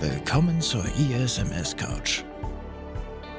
Willkommen 0.00 0.60
zur 0.60 0.84
ISMS 0.96 1.76
Couch. 1.76 2.24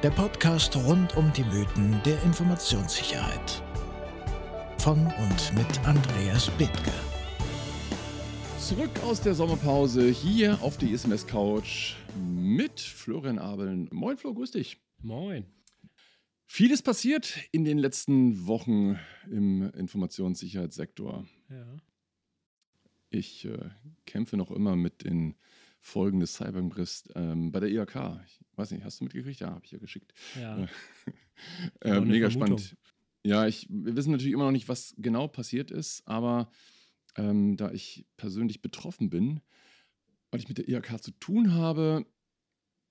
Der 0.02 0.10
Podcast 0.10 0.74
rund 0.74 1.14
um 1.14 1.30
die 1.34 1.44
Mythen 1.44 2.00
der 2.04 2.20
Informationssicherheit. 2.22 3.62
Von 4.78 4.98
und 4.98 5.54
mit 5.54 5.86
Andreas 5.86 6.50
Bethke. 6.56 6.92
Zurück 8.58 8.90
aus 9.04 9.20
der 9.20 9.34
Sommerpause 9.34 10.08
hier 10.08 10.60
auf 10.62 10.78
der 10.78 10.88
ISMS 10.88 11.26
Couch 11.26 11.94
mit 12.16 12.80
Florian 12.80 13.38
Abeln. 13.38 13.88
Moin 13.92 14.16
Flo, 14.16 14.32
grüß 14.32 14.52
dich. 14.52 14.80
Moin. 15.02 15.44
Vieles 16.46 16.80
passiert 16.80 17.38
in 17.52 17.66
den 17.66 17.76
letzten 17.76 18.46
Wochen 18.46 18.98
im 19.30 19.70
Informationssicherheitssektor. 19.72 21.26
Ja. 21.50 21.76
Ich 23.10 23.44
äh, 23.44 23.58
kämpfe 24.06 24.38
noch 24.38 24.50
immer 24.50 24.74
mit 24.74 25.04
den 25.04 25.36
Folgen 25.86 26.18
des 26.18 26.34
Cyberangriffs 26.34 27.04
ähm, 27.14 27.52
bei 27.52 27.60
der 27.60 27.68
IHK. 27.70 28.20
Ich 28.26 28.40
weiß 28.56 28.72
nicht, 28.72 28.84
hast 28.84 29.00
du 29.00 29.04
mitgekriegt? 29.04 29.38
Ja, 29.38 29.50
habe 29.50 29.64
ich 29.64 29.70
ja 29.70 29.78
geschickt. 29.78 30.12
Ja. 30.34 30.64
Äh, 30.64 30.66
eine 31.80 32.00
mega 32.00 32.28
Vermutung. 32.28 32.58
spannend. 32.58 32.76
Ja, 33.24 33.46
ich, 33.46 33.68
wir 33.70 33.94
wissen 33.94 34.10
natürlich 34.10 34.32
immer 34.32 34.44
noch 34.46 34.50
nicht, 34.50 34.68
was 34.68 34.94
genau 34.98 35.28
passiert 35.28 35.70
ist, 35.70 36.02
aber 36.06 36.50
ähm, 37.16 37.56
da 37.56 37.70
ich 37.70 38.04
persönlich 38.16 38.62
betroffen 38.62 39.10
bin, 39.10 39.40
weil 40.32 40.40
ich 40.40 40.48
mit 40.48 40.58
der 40.58 40.68
IHK 40.68 41.00
zu 41.02 41.12
tun 41.12 41.52
habe, 41.54 42.04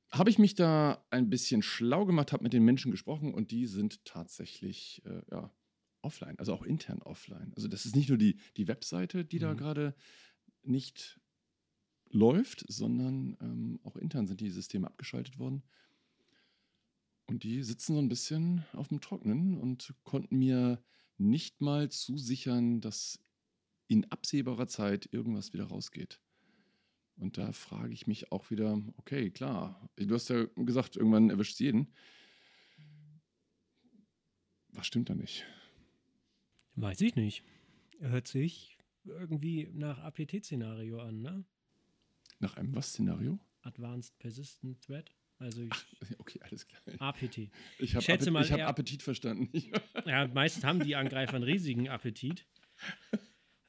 habe 0.09 0.29
ich 0.29 0.39
mich 0.39 0.55
da 0.55 1.05
ein 1.09 1.29
bisschen 1.29 1.61
schlau 1.61 2.05
gemacht, 2.05 2.31
habe 2.31 2.43
mit 2.43 2.53
den 2.53 2.63
Menschen 2.63 2.91
gesprochen 2.91 3.33
und 3.33 3.51
die 3.51 3.65
sind 3.67 4.05
tatsächlich 4.05 5.01
äh, 5.05 5.21
ja, 5.31 5.51
offline, 6.01 6.39
also 6.39 6.53
auch 6.53 6.63
intern 6.63 7.01
offline. 7.01 7.51
Also 7.57 7.67
das 7.67 7.85
ist 7.85 7.95
nicht 7.95 8.07
nur 8.07 8.17
die, 8.17 8.37
die 8.55 8.69
Webseite, 8.69 9.25
die 9.25 9.39
da 9.39 9.53
Mhm. 9.53 9.57
gerade 9.57 9.95
nicht 10.63 11.19
läuft, 12.09 12.65
sondern 12.67 13.37
ähm, 13.41 13.79
auch 13.83 13.95
intern 13.95 14.27
sind 14.27 14.41
die 14.41 14.49
Systeme 14.49 14.87
abgeschaltet 14.87 15.39
worden. 15.39 15.63
Und 17.27 17.43
die 17.43 17.63
sitzen 17.63 17.95
so 17.95 17.99
ein 17.99 18.09
bisschen 18.09 18.63
auf 18.73 18.89
dem 18.89 19.01
Trocknen 19.01 19.57
und 19.57 19.93
konnten 20.03 20.37
mir 20.37 20.83
nicht 21.17 21.61
mal 21.61 21.89
zusichern, 21.89 22.81
dass 22.81 23.19
in 23.87 24.05
absehbarer 24.11 24.67
Zeit 24.67 25.09
irgendwas 25.11 25.53
wieder 25.53 25.65
rausgeht. 25.65 26.21
Und 27.17 27.37
da 27.37 27.51
frage 27.51 27.93
ich 27.93 28.07
mich 28.07 28.31
auch 28.31 28.51
wieder, 28.51 28.81
okay, 28.97 29.31
klar, 29.31 29.89
du 29.95 30.13
hast 30.13 30.29
ja 30.29 30.45
gesagt, 30.55 30.97
irgendwann 30.97 31.29
erwischt 31.29 31.59
jeden. 31.59 31.93
Was 34.69 34.87
stimmt 34.87 35.09
da 35.09 35.15
nicht? 35.15 35.45
Weiß 36.75 36.99
ich 37.01 37.15
nicht. 37.15 37.43
Hört 37.99 38.27
sich 38.27 38.77
irgendwie 39.05 39.69
nach 39.73 39.99
APT-Szenario 39.99 40.99
an, 40.99 41.21
ne? 41.21 41.45
Nach 42.39 42.57
einem 42.57 42.75
was-Szenario? 42.75 43.39
Advanced 43.61 44.17
Persistent 44.19 44.81
Threat. 44.81 45.11
Also 45.37 45.61
ich, 45.63 45.71
Okay, 46.19 46.39
alles 46.43 46.65
klar. 46.67 46.81
APT. 46.99 47.49
Ich 47.79 47.95
habe 47.95 48.05
Appetit, 48.05 48.31
mal, 48.33 48.43
ich 48.45 48.51
hab 48.51 48.61
Appetit 48.61 49.01
verstanden. 49.03 49.49
Ja, 50.05 50.27
meistens 50.27 50.63
haben 50.63 50.79
die 50.81 50.95
Angreifer 50.95 51.35
einen 51.35 51.43
riesigen 51.43 51.89
Appetit. 51.89 52.45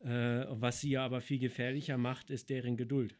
Äh, 0.01 0.47
was 0.51 0.81
sie 0.83 0.91
ja 0.91 1.05
aber 1.05 1.21
viel 1.21 1.39
gefährlicher 1.41 1.97
macht, 1.99 2.31
ist 2.31 2.49
deren 2.51 2.77
Geduld. 2.77 3.19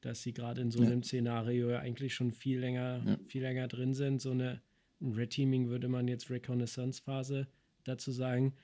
Dass 0.00 0.22
sie 0.22 0.32
gerade 0.32 0.62
in 0.62 0.70
so 0.70 0.80
Ja. 0.82 0.86
einem 0.86 1.02
Szenario 1.02 1.68
ja 1.68 1.80
eigentlich 1.80 2.14
schon 2.14 2.30
viel 2.30 2.58
länger, 2.60 3.02
Ja. 3.04 3.18
viel 3.28 3.42
länger 3.42 3.68
drin 3.68 3.92
sind. 3.92 4.22
So 4.22 4.30
eine 4.30 4.62
ein 5.02 5.12
Red 5.12 5.30
Teaming 5.30 5.68
würde 5.68 5.88
man 5.88 6.08
jetzt 6.08 6.30
Reconnaissance-Phase 6.30 7.48
dazu 7.82 8.12
sagen. 8.12 8.54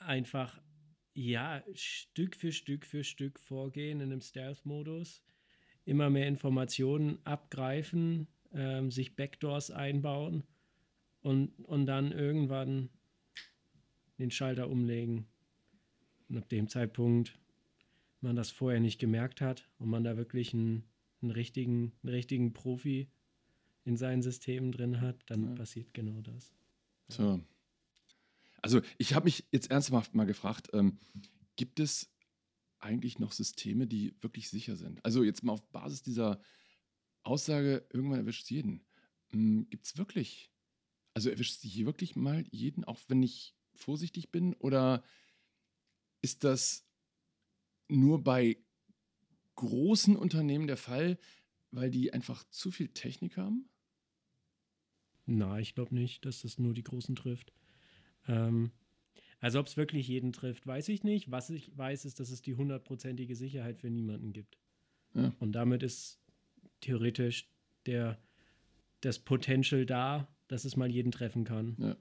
Einfach, 0.00 0.60
ja, 1.14 1.62
Stück 1.74 2.36
für 2.36 2.52
Stück 2.52 2.84
für 2.84 3.04
Stück 3.04 3.38
vorgehen 3.38 4.00
in 4.00 4.10
einem 4.10 4.20
Stealth-Modus. 4.20 5.22
Immer 5.84 6.10
mehr 6.10 6.26
Informationen 6.26 7.18
abgreifen, 7.24 8.26
ähm, 8.52 8.90
sich 8.90 9.16
Backdoors 9.16 9.70
einbauen 9.70 10.44
und, 11.20 11.48
und 11.60 11.86
dann 11.86 12.12
irgendwann 12.12 12.88
den 14.18 14.30
Schalter 14.30 14.68
umlegen. 14.68 15.26
Und 16.28 16.38
ab 16.38 16.48
dem 16.48 16.68
Zeitpunkt 16.68 17.38
man 18.20 18.36
das 18.36 18.50
vorher 18.50 18.80
nicht 18.80 18.98
gemerkt 18.98 19.40
hat 19.40 19.68
und 19.78 19.88
man 19.88 20.02
da 20.02 20.16
wirklich 20.16 20.54
einen, 20.54 20.84
einen, 21.20 21.30
richtigen, 21.30 21.92
einen 22.02 22.14
richtigen 22.14 22.52
Profi 22.54 23.08
in 23.84 23.96
seinen 23.96 24.22
Systemen 24.22 24.72
drin 24.72 25.00
hat, 25.00 25.22
dann 25.26 25.44
Ja. 25.44 25.54
passiert 25.54 25.92
genau 25.92 26.22
das. 26.22 26.54
So. 27.08 27.40
Also 28.64 28.80
ich 28.96 29.12
habe 29.12 29.24
mich 29.24 29.46
jetzt 29.52 29.70
ernsthaft 29.70 30.14
mal 30.14 30.24
gefragt, 30.24 30.70
ähm, 30.72 30.98
gibt 31.54 31.80
es 31.80 32.10
eigentlich 32.80 33.18
noch 33.18 33.32
Systeme, 33.32 33.86
die 33.86 34.16
wirklich 34.22 34.48
sicher 34.48 34.74
sind? 34.74 35.04
Also 35.04 35.22
jetzt 35.22 35.44
mal 35.44 35.52
auf 35.52 35.70
Basis 35.70 36.02
dieser 36.02 36.40
Aussage, 37.24 37.86
irgendwann 37.92 38.20
erwischt 38.20 38.44
es 38.44 38.48
jeden. 38.48 38.86
Gibt 39.68 39.84
es 39.84 39.98
wirklich, 39.98 40.50
also 41.12 41.28
erwischt 41.28 41.62
es 41.62 41.70
hier 41.70 41.84
wirklich 41.84 42.16
mal 42.16 42.46
jeden, 42.52 42.84
auch 42.84 43.00
wenn 43.08 43.22
ich 43.22 43.54
vorsichtig 43.74 44.30
bin? 44.32 44.54
Oder 44.54 45.04
ist 46.22 46.42
das 46.42 46.86
nur 47.88 48.24
bei 48.24 48.64
großen 49.56 50.16
Unternehmen 50.16 50.68
der 50.68 50.78
Fall, 50.78 51.18
weil 51.70 51.90
die 51.90 52.14
einfach 52.14 52.44
zu 52.48 52.70
viel 52.70 52.88
Technik 52.88 53.36
haben? 53.36 53.68
Na, 55.26 55.58
ich 55.60 55.74
glaube 55.74 55.94
nicht, 55.94 56.24
dass 56.24 56.40
das 56.40 56.58
nur 56.58 56.72
die 56.72 56.82
Großen 56.82 57.14
trifft. 57.14 57.52
Ähm, 58.28 58.70
also 59.40 59.60
ob 59.60 59.66
es 59.66 59.76
wirklich 59.76 60.08
jeden 60.08 60.32
trifft, 60.32 60.66
weiß 60.66 60.88
ich 60.88 61.04
nicht. 61.04 61.30
Was 61.30 61.50
ich 61.50 61.76
weiß, 61.76 62.04
ist, 62.06 62.18
dass 62.18 62.30
es 62.30 62.40
die 62.40 62.54
hundertprozentige 62.54 63.36
Sicherheit 63.36 63.78
für 63.78 63.90
niemanden 63.90 64.32
gibt. 64.32 64.58
Ja. 65.14 65.34
Und 65.38 65.52
damit 65.52 65.82
ist 65.82 66.18
theoretisch 66.80 67.48
der, 67.86 68.18
das 69.00 69.18
Potential 69.18 69.84
da, 69.86 70.28
dass 70.48 70.64
es 70.64 70.76
mal 70.76 70.90
jeden 70.90 71.12
treffen 71.12 71.44
kann. 71.44 71.76
Ja. 71.78 71.96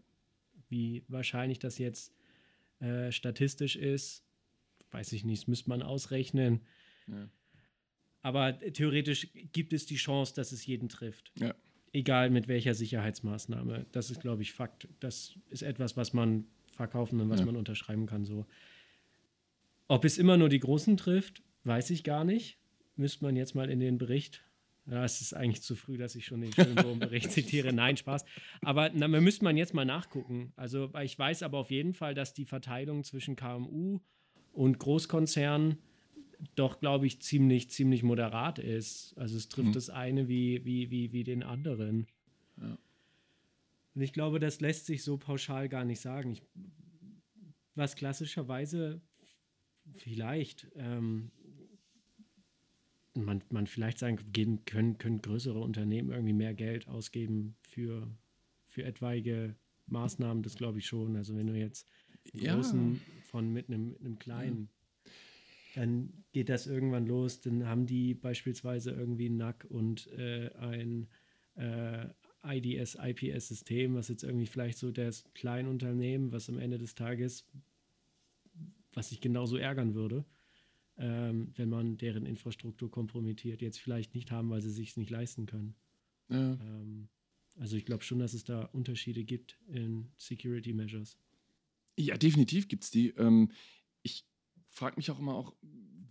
Wie 0.70 1.04
wahrscheinlich 1.08 1.60
das 1.60 1.78
jetzt 1.78 2.14
äh, 2.80 3.12
statistisch 3.12 3.76
ist, 3.76 4.24
weiß 4.92 5.12
ich 5.14 5.24
nicht, 5.26 5.44
das 5.44 5.48
müsste 5.48 5.70
man 5.70 5.82
ausrechnen. 5.82 6.62
Ja. 7.08 7.30
Aber 8.22 8.58
theoretisch 8.58 9.28
gibt 9.52 9.74
es 9.74 9.86
die 9.86 9.98
Chance, 9.98 10.34
dass 10.34 10.54
es 10.54 10.66
jeden 10.66 10.88
trifft. 10.88 11.34
Ja. 11.38 11.54
Egal 11.94 12.30
mit 12.32 12.48
welcher 12.48 12.74
Sicherheitsmaßnahme. 12.74 13.86
Das 13.92 14.10
ist, 14.10 14.20
glaube 14.22 14.42
ich, 14.42 14.52
Fakt. 14.54 14.88
Das 15.00 15.36
ist 15.50 15.62
etwas, 15.62 15.96
was 15.96 16.12
man 16.14 16.46
verkaufen 16.76 17.22
und 17.22 17.30
was 17.30 17.40
Ja. 17.40 17.46
man 17.46 17.56
unterschreiben 17.56 18.08
kann. 18.08 18.26
So. 18.26 18.46
Ob 19.88 20.04
es 20.06 20.18
immer 20.18 20.36
nur 20.38 20.50
die 20.50 20.60
Großen 20.60 20.98
trifft, 20.98 21.44
weiß 21.66 21.92
ich 21.92 22.04
gar 22.04 22.24
nicht. 22.24 22.58
Müsste 22.96 23.24
man 23.24 23.36
jetzt 23.36 23.54
mal 23.56 23.70
in 23.70 23.80
den 23.80 23.98
Bericht. 24.00 24.44
Ja, 24.86 25.06
es 25.06 25.22
ist 25.22 25.34
eigentlich 25.34 25.62
zu 25.62 25.76
früh, 25.76 25.98
dass 25.98 26.16
ich 26.16 26.26
schon 26.26 26.42
den 26.42 26.52
Schönbohm-Bericht 26.52 27.32
zitiere. 27.32 27.72
Nein, 27.72 27.96
Spaß. 27.96 28.26
Aber 28.64 28.90
na, 28.94 29.08
man 29.08 29.24
müsste 29.24 29.44
man 29.46 29.56
jetzt 29.56 29.74
mal 29.74 29.86
nachgucken. 29.86 30.52
Also, 30.56 30.92
ich 31.02 31.18
weiß 31.18 31.44
aber 31.44 31.60
auf 31.60 31.72
jeden 31.72 31.94
Fall, 31.94 32.14
dass 32.16 32.34
die 32.34 32.46
Verteilung 32.46 33.04
zwischen 33.04 33.36
KMU 33.36 34.00
und 34.52 34.80
Großkonzernen 34.80 35.78
doch, 36.56 36.80
glaube 36.80 37.08
ich, 37.08 37.22
ziemlich, 37.22 37.70
ziemlich 37.70 38.04
moderat 38.04 38.60
ist. 38.60 39.14
Also 39.18 39.38
es 39.38 39.50
trifft 39.50 39.70
Mhm. 39.70 39.74
das 39.74 39.90
eine 39.90 40.28
wie, 40.28 40.64
wie, 40.66 40.90
wie, 40.92 41.12
wie 41.12 41.24
den 41.24 41.44
anderen. 41.44 42.08
Ja. 42.60 42.78
Und 43.96 44.02
ich 44.02 44.14
glaube, 44.14 44.40
das 44.40 44.60
lässt 44.62 44.86
sich 44.86 45.04
so 45.04 45.18
pauschal 45.18 45.70
gar 45.70 45.86
nicht 45.86 46.00
sagen. 46.02 46.32
Ich, 46.32 46.42
was 47.76 47.96
klassischerweise 47.96 49.02
vielleicht 49.98 50.68
ähm, 50.76 51.32
man, 53.16 53.44
man 53.50 53.68
vielleicht 53.68 54.00
sagen 54.00 54.18
gehen, 54.32 54.66
können, 54.66 54.98
können 54.98 55.22
größere 55.22 55.60
Unternehmen 55.60 56.10
irgendwie 56.12 56.34
mehr 56.34 56.54
Geld 56.54 56.88
ausgeben 56.88 57.56
für, 57.62 58.10
für 58.68 58.84
etwaige 58.84 59.56
Maßnahmen, 59.88 60.42
das 60.44 60.56
glaube 60.56 60.80
ich 60.80 60.88
schon. 60.88 61.16
Also 61.16 61.36
wenn 61.36 61.48
du 61.48 61.54
jetzt 61.54 61.88
Ja. 62.34 62.56
großen 62.56 63.00
von 63.24 63.52
mit 63.52 63.68
einem, 63.70 63.90
mit 63.92 64.00
einem 64.02 64.20
kleinen, 64.20 64.70
dann 65.74 66.24
geht 66.32 66.50
das 66.50 66.68
irgendwann 66.68 67.06
los. 67.06 67.42
Dann 67.42 67.68
haben 67.68 67.86
die 67.86 68.14
beispielsweise 68.14 68.92
irgendwie 68.92 69.30
ein 69.30 69.38
NAC 69.38 69.66
und 69.70 70.08
äh, 70.14 70.52
ein 70.56 71.08
äh, 71.56 72.08
IDS, 72.46 72.96
IPS-System, 72.96 73.96
was 73.96 74.08
jetzt 74.10 74.24
irgendwie 74.24 74.46
vielleicht 74.46 74.78
so 74.78 74.92
das 74.92 75.24
Kleinunternehmen, 75.34 76.32
was 76.32 76.50
am 76.50 76.60
Ende 76.60 76.78
des 76.78 76.96
Tages, 76.96 77.48
was 78.94 79.10
sich 79.10 79.22
genauso 79.22 79.58
ärgern 79.58 79.96
würde, 79.96 80.26
ähm, 80.98 81.52
wenn 81.56 81.70
man 81.70 81.98
deren 81.98 82.26
Infrastruktur 82.26 82.92
kompromittiert, 82.92 83.62
jetzt 83.62 83.80
vielleicht 83.80 84.14
nicht 84.14 84.32
haben, 84.32 84.50
weil 84.50 84.62
sie 84.62 84.72
sich 84.72 84.98
nicht 84.98 85.10
leisten 85.10 85.46
können. 85.46 85.76
Ja. 86.30 86.54
Ähm, 86.54 87.10
also 87.56 87.78
ich 87.78 87.86
glaube 87.86 88.04
schon, 88.04 88.20
dass 88.20 88.34
es 88.34 88.44
da 88.44 88.64
Unterschiede 88.66 89.24
gibt 89.24 89.60
in 89.68 90.12
Security 90.18 90.74
Measures. 90.74 91.18
Ja, 91.98 92.18
definitiv 92.18 92.68
gibt 92.68 92.84
es 92.84 92.92
die. 92.92 93.10
Ähm, 93.10 93.52
ich 94.02 94.26
frage 94.74 94.98
mich 94.98 95.12
auch 95.12 95.20
immer 95.20 95.36
auch, 95.36 95.54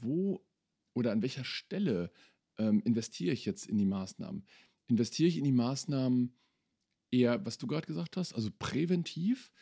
wo 0.00 0.44
oder 0.94 1.12
an 1.12 1.22
welcher 1.22 1.44
Stelle 1.44 2.12
ähm, 2.58 2.80
investiere 2.84 3.32
ich 3.32 3.44
jetzt 3.44 3.66
in 3.66 3.78
die 3.78 3.86
Maßnahmen? 3.86 4.46
Investiere 4.86 5.28
ich 5.28 5.36
in 5.36 5.44
die 5.44 5.52
Maßnahmen 5.52 6.34
eher, 7.10 7.44
was 7.44 7.58
du 7.58 7.66
gerade 7.66 7.86
gesagt 7.86 8.16
hast, 8.16 8.34
also 8.34 8.50
präventiv, 8.58 9.52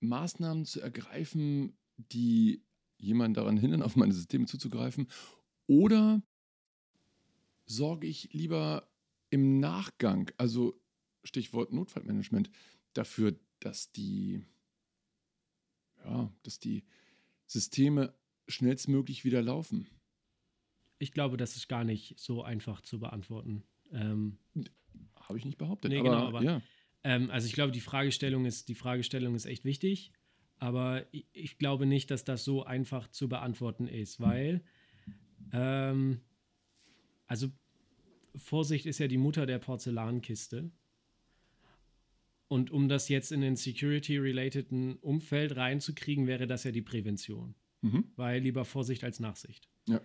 Maßnahmen 0.00 0.64
zu 0.64 0.80
ergreifen, 0.80 1.76
die 1.96 2.64
jemanden 2.98 3.34
daran 3.34 3.56
hindern, 3.56 3.82
auf 3.82 3.96
meine 3.96 4.14
Systeme 4.14 4.46
zuzugreifen? 4.46 5.08
Oder 5.66 6.22
sorge 7.66 8.06
ich 8.06 8.32
lieber 8.32 8.90
im 9.30 9.60
Nachgang, 9.60 10.30
also 10.38 10.80
Stichwort 11.22 11.72
Notfallmanagement, 11.72 12.50
dafür, 12.94 13.38
dass 13.60 13.92
die, 13.92 14.42
ja, 16.04 16.32
dass 16.42 16.58
die 16.58 16.84
Systeme 17.46 18.14
schnellstmöglich 18.50 19.24
wieder 19.24 19.42
laufen? 19.42 19.86
Ich 20.98 21.12
glaube, 21.12 21.36
das 21.36 21.56
ist 21.56 21.68
gar 21.68 21.84
nicht 21.84 22.18
so 22.18 22.42
einfach 22.42 22.80
zu 22.82 23.00
beantworten. 23.00 23.62
Ähm, 23.92 24.38
Habe 25.16 25.38
ich 25.38 25.44
nicht 25.44 25.58
behauptet. 25.58 25.90
Nee, 25.90 26.00
aber, 26.00 26.10
genau, 26.10 26.26
aber- 26.28 26.42
ja. 26.42 26.62
ähm, 27.04 27.30
also 27.30 27.46
ich 27.46 27.54
glaube, 27.54 27.72
die 27.72 27.80
Fragestellung 27.80 28.44
ist, 28.44 28.68
die 28.68 28.74
Fragestellung 28.74 29.34
ist 29.34 29.46
echt 29.46 29.64
wichtig, 29.64 30.12
aber 30.58 31.06
ich, 31.12 31.26
ich 31.32 31.58
glaube 31.58 31.86
nicht, 31.86 32.10
dass 32.10 32.24
das 32.24 32.44
so 32.44 32.64
einfach 32.64 33.08
zu 33.08 33.28
beantworten 33.28 33.86
ist, 33.88 34.20
weil 34.20 34.62
ähm, 35.52 36.20
also 37.26 37.48
Vorsicht 38.36 38.86
ist 38.86 38.98
ja 38.98 39.08
die 39.08 39.18
Mutter 39.18 39.46
der 39.46 39.58
Porzellankiste. 39.58 40.70
Und 42.48 42.72
um 42.72 42.88
das 42.88 43.08
jetzt 43.08 43.30
in 43.30 43.40
den 43.42 43.54
security-relateden 43.54 44.96
Umfeld 44.96 45.56
reinzukriegen, 45.56 46.26
wäre 46.26 46.48
das 46.48 46.64
ja 46.64 46.72
die 46.72 46.82
Prävention. 46.82 47.54
Mhm. 47.82 48.04
Weil 48.16 48.42
lieber 48.42 48.64
Vorsicht 48.64 49.04
als 49.04 49.20
Nachsicht. 49.20 49.68
Ja. 49.88 50.00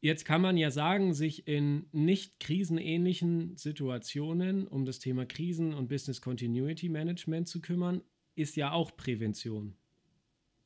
Jetzt 0.00 0.24
kann 0.26 0.42
man 0.42 0.58
ja 0.58 0.70
sagen, 0.70 1.14
sich 1.14 1.48
in 1.48 1.86
nicht 1.92 2.38
krisenähnlichen 2.38 3.56
Situationen 3.56 4.68
um 4.68 4.84
das 4.84 4.98
Thema 4.98 5.24
Krisen- 5.24 5.72
und 5.72 5.88
Business 5.88 6.20
Continuity 6.20 6.90
Management 6.90 7.48
zu 7.48 7.62
kümmern, 7.62 8.02
ist 8.34 8.56
ja 8.56 8.72
auch 8.72 8.94
Prävention. 8.96 9.74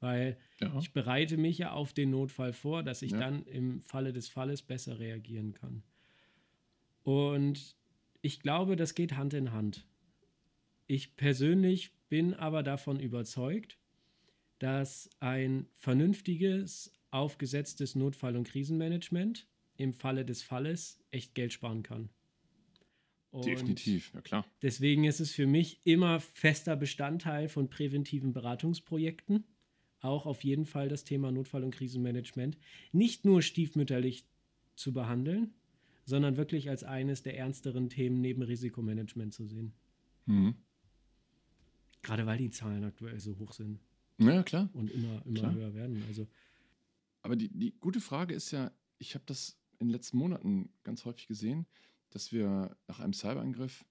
Weil 0.00 0.38
ja. 0.60 0.76
ich 0.78 0.92
bereite 0.92 1.36
mich 1.36 1.58
ja 1.58 1.72
auf 1.72 1.92
den 1.92 2.10
Notfall 2.10 2.52
vor, 2.52 2.82
dass 2.82 3.02
ich 3.02 3.12
Ja. 3.12 3.20
dann 3.20 3.44
im 3.44 3.80
Falle 3.80 4.12
des 4.12 4.28
Falles 4.28 4.62
besser 4.62 4.98
reagieren 4.98 5.54
kann. 5.54 5.82
Und 7.04 7.76
ich 8.22 8.40
glaube, 8.40 8.76
das 8.76 8.94
geht 8.94 9.16
Hand 9.16 9.34
in 9.34 9.52
Hand. 9.52 9.86
Ich 10.86 11.16
persönlich 11.16 11.92
bin 12.08 12.34
aber 12.34 12.62
davon 12.62 12.98
überzeugt, 12.98 13.78
dass 14.58 15.08
ein 15.20 15.66
vernünftiges, 15.76 16.93
aufgesetztes 17.10 17.94
Notfall- 17.94 18.37
und 18.37 18.49
Krisenmanagement 18.49 19.46
im 19.76 19.93
Falle 19.94 20.25
des 20.25 20.43
Falles 20.43 21.00
echt 21.10 21.34
Geld 21.34 21.52
sparen 21.52 21.82
kann. 21.82 22.10
Und 23.31 23.44
Definitiv, 23.44 24.12
ja 24.14 24.20
klar. 24.20 24.46
Deswegen 24.62 25.05
ist 25.05 25.20
es 25.20 25.32
für 25.32 25.46
mich 25.46 25.81
immer 25.84 26.19
fester 26.20 26.76
Bestandteil 26.76 27.49
von 27.49 27.69
präventiven 27.69 28.32
Beratungsprojekten. 28.32 29.44
Auch 30.00 30.26
auf 30.26 30.44
jeden 30.44 30.64
Fall 30.64 30.88
das 30.88 31.05
Thema 31.05 31.31
Notfall- 31.31 31.64
und 31.64 31.75
Krisenmanagement. 31.75 32.56
Nicht 32.93 33.25
nur 33.25 33.43
stiefmütterlich 33.43 34.26
zu 34.76 34.93
behandeln, 34.93 35.55
sondern 36.05 36.37
wirklich 36.37 36.70
als 36.70 36.84
eines 36.84 37.22
der 37.22 37.37
ernsteren 37.37 37.90
Themen 37.90 38.20
neben 38.20 38.43
Risikomanagement 38.43 39.34
zu 39.34 39.44
sehen. 39.44 39.72
Mhm. 40.26 40.55
Gerade 42.02 42.26
weil 42.26 42.38
die 42.38 42.50
Zahlen 42.50 42.84
aktuell 42.84 43.20
so 43.20 43.38
hoch 43.38 43.52
sind 43.52 43.81
Ja, 44.19 44.43
klar. 44.43 44.69
und 44.73 44.91
immer, 44.91 45.25
immer 45.26 45.41
Klar. 45.41 45.55
höher 45.55 45.75
werden. 45.75 46.03
Also 46.09 46.26
Aber 47.23 47.37
die, 47.37 47.49
die 47.49 47.73
gute 47.79 48.00
Frage 48.00 48.35
ist 48.35 48.50
ja, 48.50 48.73
ich 48.99 49.15
habe 49.15 49.25
das 49.26 49.59
in 49.79 49.88
den 49.88 49.93
letzten 49.93 50.19
Monaten 50.19 50.73
ganz 50.82 51.05
häufig 51.05 51.26
gesehen, 51.29 51.67
dass 52.11 52.32
wir 52.32 52.76
nach 52.88 53.00
einem 53.00 53.12
Cyberangriff 53.12 53.85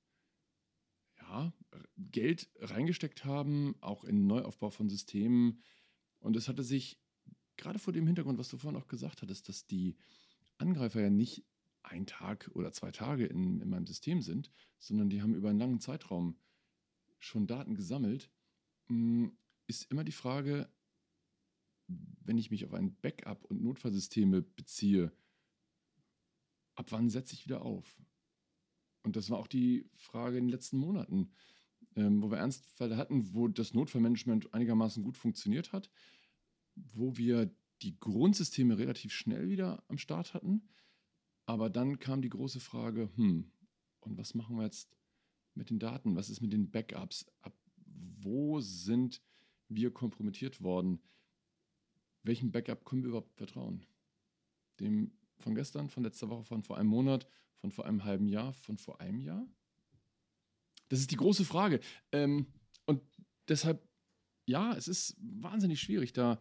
ja, 1.19 1.53
Geld 1.97 2.49
reingesteckt 2.59 3.25
haben, 3.25 3.75
auch 3.81 4.03
in 4.03 4.17
den 4.17 4.27
Neuaufbau 4.27 4.69
von 4.69 4.89
Systemen. 4.89 5.61
Und 6.19 6.35
es 6.35 6.47
hatte 6.47 6.63
sich, 6.63 6.99
gerade 7.55 7.79
vor 7.79 7.93
dem 7.93 8.05
Hintergrund, 8.05 8.37
was 8.37 8.49
du 8.49 8.57
vorhin 8.57 8.79
auch 8.79 8.87
gesagt 8.87 9.21
hattest, 9.21 9.47
dass 9.49 9.65
die 9.65 9.95
Angreifer 10.57 11.01
ja 11.01 11.09
nicht 11.09 11.45
ein 11.83 12.05
Tag 12.05 12.49
oder 12.53 12.73
zwei 12.73 12.91
Tage 12.91 13.25
in, 13.25 13.61
in 13.61 13.69
meinem 13.69 13.87
System 13.87 14.21
sind, 14.21 14.51
sondern 14.77 15.09
die 15.09 15.21
haben 15.21 15.35
über 15.35 15.49
einen 15.49 15.59
langen 15.59 15.79
Zeitraum 15.79 16.37
schon 17.19 17.47
Daten 17.47 17.75
gesammelt, 17.75 18.29
mh, 18.87 19.31
ist 19.67 19.91
immer 19.91 20.03
die 20.03 20.11
Frage, 20.11 20.69
wenn 21.87 22.37
ich 22.37 22.51
mich 22.51 22.65
auf 22.65 22.73
ein 22.73 22.95
Backup 22.95 23.45
und 23.45 23.61
Notfallsysteme 23.61 24.41
beziehe, 24.41 25.11
ab 26.75 26.91
wann 26.91 27.09
setze 27.09 27.33
ich 27.33 27.45
wieder 27.45 27.61
auf? 27.61 28.01
Und 29.03 29.15
das 29.15 29.29
war 29.29 29.37
auch 29.37 29.47
die 29.47 29.89
Frage 29.95 30.37
in 30.37 30.45
den 30.45 30.51
letzten 30.51 30.77
Monaten, 30.77 31.31
ähm, 31.95 32.21
wo 32.21 32.29
wir 32.29 32.37
Ernstfälle 32.37 32.97
hatten, 32.97 33.33
wo 33.33 33.47
das 33.47 33.73
Notfallmanagement 33.73 34.53
einigermaßen 34.53 35.03
gut 35.03 35.17
funktioniert 35.17 35.71
hat, 35.71 35.89
wo 36.75 37.17
wir 37.17 37.55
die 37.81 37.97
Grundsysteme 37.99 38.77
relativ 38.77 39.13
schnell 39.13 39.49
wieder 39.49 39.83
am 39.87 39.97
Start 39.97 40.33
hatten. 40.33 40.67
Aber 41.45 41.69
dann 41.69 41.99
kam 41.99 42.21
die 42.21 42.29
große 42.29 42.59
Frage, 42.59 43.09
hm, 43.15 43.51
und 44.01 44.17
was 44.17 44.33
machen 44.33 44.57
wir 44.57 44.63
jetzt 44.63 44.97
mit 45.53 45.69
den 45.69 45.79
Daten? 45.79 46.15
Was 46.15 46.29
ist 46.29 46.41
mit 46.41 46.51
den 46.51 46.69
Backups? 46.69 47.25
Ab 47.41 47.55
wo 48.19 48.59
sind 48.59 49.21
wir 49.69 49.91
kompromittiert 49.91 50.61
worden? 50.61 50.99
welchem 52.27 52.51
Backup 52.51 52.85
können 52.85 53.01
wir 53.01 53.09
überhaupt 53.09 53.33
vertrauen? 53.33 53.85
Dem 54.79 55.11
von 55.39 55.55
gestern, 55.55 55.89
von 55.89 56.03
letzter 56.03 56.29
Woche, 56.29 56.43
von 56.43 56.61
vor 56.61 56.77
einem 56.77 56.89
Monat, 56.89 57.27
von 57.55 57.71
vor 57.71 57.85
einem 57.85 58.03
halben 58.03 58.27
Jahr, 58.27 58.53
von 58.53 58.77
vor 58.77 59.01
einem 59.01 59.21
Jahr? 59.21 59.47
Das 60.89 60.99
ist 60.99 61.11
die 61.11 61.15
große 61.15 61.45
Frage. 61.45 61.79
Ähm, 62.11 62.47
und 62.85 63.01
deshalb, 63.47 63.87
ja, 64.45 64.75
es 64.75 64.87
ist 64.87 65.15
wahnsinnig 65.19 65.79
schwierig, 65.79 66.13
da 66.13 66.39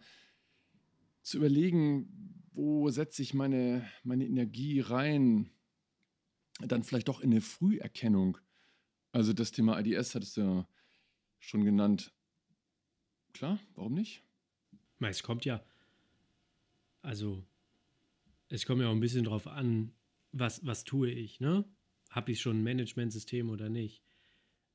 zu 1.23 1.38
überlegen, 1.38 2.43
wo 2.52 2.88
setze 2.90 3.23
ich 3.23 3.34
meine, 3.34 3.88
meine 4.02 4.26
Energie 4.26 4.81
rein? 4.81 5.50
Dann 6.61 6.84
vielleicht 6.84 7.08
doch 7.08 7.20
in 7.20 7.32
eine 7.32 7.40
Früherkennung. 7.40 8.38
Also 9.12 9.32
das 9.32 9.50
Thema 9.50 9.78
IDS 9.78 10.14
hattest 10.14 10.37
du 10.37 10.40
ja 10.40 10.69
schon 11.38 11.64
genannt. 11.64 12.14
Klar, 13.37 13.59
warum 13.75 13.94
nicht? 13.94 14.23
Es 15.00 15.23
kommt 15.23 15.44
ja, 15.44 15.62
also 17.03 17.44
es 18.49 18.65
kommt 18.65 18.81
ja 18.81 18.88
auch 18.88 18.93
ein 18.94 19.00
bisschen 19.00 19.25
drauf 19.25 19.47
an, 19.47 19.93
was, 20.33 20.65
was 20.65 20.85
tue 20.85 21.11
ich, 21.11 21.41
ne? 21.41 21.65
Habe 22.11 22.33
ich 22.33 22.41
schon 22.41 22.59
ein 22.61 22.62
Managementsystem 22.62 23.50
oder 23.50 23.69
nicht? 23.69 24.03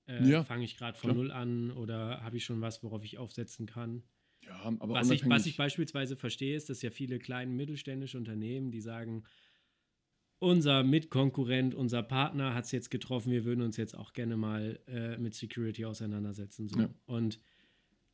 Äh, 0.08 0.30
Ja, 0.30 0.44
Fange 0.44 0.64
ich 0.66 0.78
gerade 0.78 0.98
von 0.98 1.10
klar. 1.10 1.16
null 1.16 1.32
an 1.32 1.72
oder 1.72 2.22
habe 2.22 2.38
ich 2.38 2.46
schon 2.46 2.62
was, 2.62 2.84
worauf 2.84 3.04
ich 3.04 3.18
aufsetzen 3.18 3.66
kann? 3.66 4.04
Ja, 4.44 4.60
aber 4.80 4.94
Was 4.94 5.10
ich, 5.10 5.28
was 5.28 5.46
ich 5.46 5.58
beispielsweise 5.58 6.16
verstehe, 6.16 6.56
ist, 6.56 6.70
dass 6.70 6.82
ja 6.82 6.92
viele 6.92 7.20
kleine 7.20 7.52
mittelständische 7.52 8.18
Unternehmen, 8.18 8.72
die 8.72 8.82
sagen, 8.82 9.24
unser 10.40 10.84
Mitkonkurrent, 10.84 11.76
unser 11.76 12.02
Partner 12.04 12.54
hat 12.56 12.66
es 12.66 12.72
jetzt 12.72 12.90
getroffen, 12.90 13.32
wir 13.32 13.46
würden 13.46 13.62
uns 13.62 13.78
jetzt 13.78 13.96
auch 13.96 14.14
gerne 14.14 14.38
mal 14.38 14.80
äh, 14.88 15.18
mit 15.18 15.36
Security 15.36 15.86
auseinandersetzen. 15.86 16.68
So. 16.68 16.80
Ja. 16.80 16.90
Und 17.06 17.40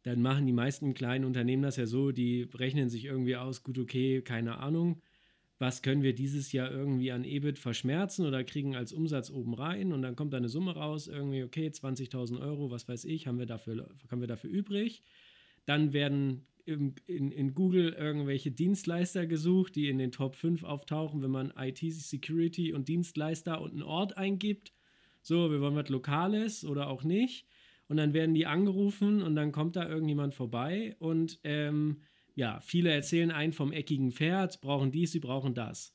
dann 0.08 0.22
machen 0.22 0.46
die 0.46 0.54
meisten 0.54 0.94
kleinen 0.94 1.26
Unternehmen 1.26 1.64
das 1.64 1.76
ja 1.76 1.86
so, 1.86 2.12
die 2.12 2.44
rechnen 2.54 2.90
sich 2.90 3.04
irgendwie 3.04 3.36
aus, 3.36 3.64
gut, 3.64 3.78
okay, 3.78 4.22
keine 4.22 4.60
Ahnung, 4.60 5.02
was 5.60 5.82
können 5.82 6.02
wir 6.02 6.16
dieses 6.16 6.54
Jahr 6.54 6.72
irgendwie 6.72 7.12
an 7.12 7.26
EBIT 7.26 7.60
verschmerzen 7.60 8.26
oder 8.26 8.46
kriegen 8.46 8.74
als 8.74 8.94
Umsatz 8.94 9.30
oben 9.30 9.54
rein 9.54 9.92
und 9.92 10.02
dann 10.02 10.16
kommt 10.16 10.32
da 10.32 10.38
eine 10.38 10.48
Summe 10.48 10.76
raus, 10.76 11.08
irgendwie, 11.08 11.44
okay, 11.44 11.68
20.000 11.68 12.40
Euro, 12.40 12.72
was 12.72 12.88
weiß 12.88 13.04
ich, 13.04 13.28
haben 13.28 13.38
wir 13.38 13.48
dafür, 13.48 13.90
haben 14.10 14.22
wir 14.22 14.30
dafür 14.30 14.50
übrig. 14.50 15.04
Dann 15.66 15.92
werden 15.92 16.46
im, 16.64 16.96
in, 17.06 17.32
in 17.32 17.54
Google 17.54 17.92
irgendwelche 17.92 18.52
Dienstleister 18.52 19.26
gesucht, 19.26 19.76
die 19.76 19.90
in 19.90 19.98
den 19.98 20.14
Top 20.14 20.36
5 20.36 20.64
auftauchen, 20.64 21.22
wenn 21.22 21.32
man 21.32 21.52
IT, 21.58 21.80
Security 21.80 22.72
und 22.72 22.88
Dienstleister 22.88 23.60
und 23.60 23.72
einen 23.72 23.84
Ort 23.84 24.16
eingibt. 24.16 24.72
So, 25.22 25.52
wir 25.52 25.60
wollen 25.60 25.76
was 25.76 25.90
Lokales 25.90 26.64
oder 26.64 26.88
auch 26.88 27.04
nicht. 27.04 27.46
Und 27.88 27.98
dann 27.98 28.14
werden 28.14 28.36
die 28.36 28.46
angerufen 28.46 29.22
und 29.22 29.36
dann 29.36 29.52
kommt 29.52 29.76
da 29.76 29.88
irgendjemand 29.88 30.34
vorbei 30.36 30.96
und 31.00 31.40
ähm, 31.44 32.02
ja, 32.36 32.60
viele 32.60 32.92
erzählen 32.92 33.32
einen 33.32 33.54
vom 33.54 33.72
eckigen 33.72 34.12
Pferd, 34.12 34.62
brauchen 34.62 34.92
dies, 34.92 35.12
sie 35.14 35.20
brauchen 35.20 35.54
das. 35.56 35.94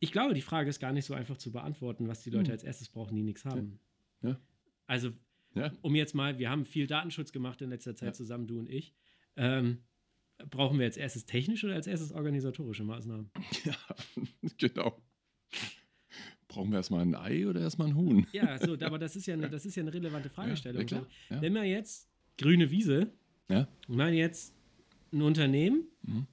Ich 0.00 0.12
glaube, 0.12 0.34
die 0.34 0.42
Frage 0.42 0.68
ist 0.68 0.80
gar 0.80 0.92
nicht 0.92 1.04
so 1.04 1.14
einfach 1.14 1.36
zu 1.36 1.52
beantworten, 1.52 2.08
was 2.08 2.22
die 2.22 2.30
Leute 2.30 2.48
Hm. 2.48 2.52
als 2.52 2.64
erstes 2.64 2.88
brauchen, 2.88 3.14
die 3.16 3.22
nichts 3.22 3.44
haben. 3.44 3.78
Ja. 4.22 4.38
Also 4.86 5.12
Ja, 5.54 5.72
um 5.82 5.94
jetzt 5.94 6.14
mal, 6.14 6.38
wir 6.38 6.50
haben 6.50 6.64
viel 6.64 6.86
Datenschutz 6.86 7.32
gemacht 7.32 7.60
in 7.62 7.70
letzter 7.70 7.94
Zeit 7.94 8.08
Ja. 8.08 8.12
zusammen, 8.12 8.46
du 8.46 8.58
und 8.58 8.68
ich. 8.68 8.94
Ähm, 9.36 9.84
brauchen 10.48 10.78
wir 10.78 10.86
als 10.86 10.96
erstes 10.96 11.26
technische 11.26 11.66
oder 11.66 11.76
als 11.76 11.86
erstes 11.86 12.12
organisatorische 12.12 12.84
Maßnahmen? 12.84 13.30
ja, 13.64 13.76
genau. 14.58 15.00
Brauchen 16.50 16.70
wir 16.70 16.76
erstmal 16.78 17.02
ein 17.02 17.14
Ei 17.14 17.46
oder 17.48 17.60
erstmal 17.60 17.88
ein 17.88 17.96
Huhn? 17.96 18.26
Ja, 18.32 18.58
so, 18.58 18.74
aber 18.80 18.98
das 18.98 19.16
ist 19.16 19.26
ja 19.26 19.34
eine, 19.34 19.48
das 19.50 19.64
ist 19.64 19.76
ja 19.76 19.82
eine 19.82 19.94
relevante 19.94 20.28
Fragestellung. 20.28 20.86
Ja. 20.86 21.06
Ja. 21.30 21.40
Wenn 21.42 21.54
wir 21.54 21.64
jetzt 21.64 22.08
grüne 22.38 22.70
Wiese, 22.70 23.12
Ja. 23.48 23.66
meinen 23.88 24.16
jetzt 24.16 24.54
ein 25.12 25.22
Unternehmen 25.22 25.84
Mhm. 26.02 26.26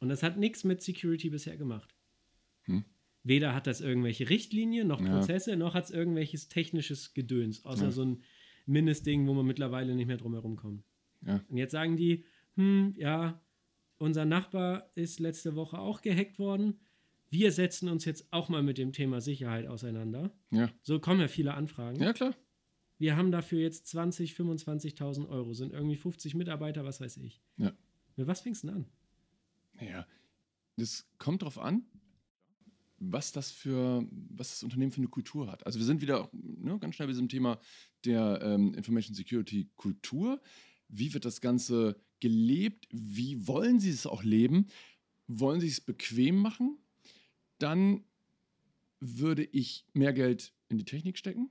und 0.00 0.08
das 0.08 0.22
hat 0.22 0.38
nichts 0.38 0.64
mit 0.64 0.82
Security 0.82 1.28
bisher 1.30 1.56
gemacht. 1.56 1.94
Hm. 2.64 2.84
Weder 3.22 3.54
hat 3.54 3.66
das 3.66 3.80
irgendwelche 3.80 4.28
Richtlinien 4.28 4.86
noch. 4.88 5.02
Prozesse, 5.02 5.56
noch 5.56 5.74
hat 5.74 5.84
es 5.84 5.90
irgendwelches 5.90 6.48
technisches 6.48 7.14
Gedöns, 7.14 7.64
außer 7.64 7.90
so 7.90 8.04
ein 8.04 8.22
Mindestding, 8.66 9.26
wo 9.26 9.34
man 9.34 9.46
mittlerweile 9.46 9.94
nicht 9.94 10.06
mehr 10.06 10.16
drum 10.18 10.34
herum 10.34 10.56
kommt. 10.56 10.84
Und 11.48 11.56
jetzt 11.56 11.72
sagen 11.72 11.96
die, 11.96 12.24
hm, 12.56 12.94
ja, 12.98 13.40
unser 13.98 14.24
Nachbar 14.26 14.90
ist 14.94 15.20
letzte 15.20 15.54
Woche 15.54 15.78
auch 15.78 16.02
gehackt 16.02 16.38
worden. 16.38 16.80
Wir 17.34 17.50
setzen 17.50 17.88
uns 17.88 18.04
jetzt 18.04 18.32
auch 18.32 18.48
mal 18.48 18.62
mit 18.62 18.78
dem 18.78 18.92
Thema 18.92 19.20
Sicherheit 19.20 19.66
auseinander. 19.66 20.32
Ja. 20.50 20.70
So 20.82 21.00
kommen 21.00 21.20
ja 21.20 21.28
viele 21.28 21.54
Anfragen. 21.54 22.00
Ja, 22.00 22.12
klar. 22.12 22.34
Wir 22.96 23.16
haben 23.16 23.32
dafür 23.32 23.60
jetzt 23.60 23.88
20, 23.88 24.34
25.000 24.34 25.28
Euro, 25.28 25.52
sind 25.52 25.72
irgendwie 25.72 25.96
50 25.96 26.36
Mitarbeiter, 26.36 26.84
was 26.84 27.00
weiß 27.00 27.16
ich. 27.18 27.42
Ja. 27.56 27.72
Mit 28.14 28.28
was 28.28 28.40
fängst 28.40 28.62
du 28.62 28.68
denn 28.68 28.76
an? 28.76 28.86
Naja, 29.80 30.06
das 30.76 31.06
kommt 31.18 31.42
drauf 31.42 31.58
an, 31.58 31.84
was 32.98 33.32
das 33.32 33.50
für, 33.50 34.06
was 34.30 34.50
das 34.50 34.62
Unternehmen 34.62 34.92
für 34.92 34.98
eine 34.98 35.08
Kultur 35.08 35.50
hat. 35.50 35.66
Also 35.66 35.80
wir 35.80 35.86
sind 35.86 36.00
wieder 36.02 36.30
ne, 36.32 36.78
ganz 36.78 36.94
schnell 36.94 37.08
bei 37.08 37.12
diesem 37.12 37.28
Thema 37.28 37.58
der 38.04 38.40
ähm, 38.42 38.74
Information 38.74 39.16
Security 39.16 39.68
Kultur. 39.74 40.40
Wie 40.88 41.12
wird 41.12 41.24
das 41.24 41.40
Ganze 41.40 42.00
gelebt? 42.20 42.86
Wie 42.92 43.44
wollen 43.48 43.80
Sie 43.80 43.90
es 43.90 44.06
auch 44.06 44.22
leben? 44.22 44.68
Wollen 45.26 45.60
Sie 45.60 45.66
es 45.66 45.80
bequem 45.80 46.36
machen? 46.36 46.78
Dann 47.58 48.04
würde 49.00 49.44
ich 49.44 49.86
mehr 49.92 50.12
Geld 50.12 50.52
in 50.68 50.78
die 50.78 50.84
Technik 50.84 51.18
stecken. 51.18 51.50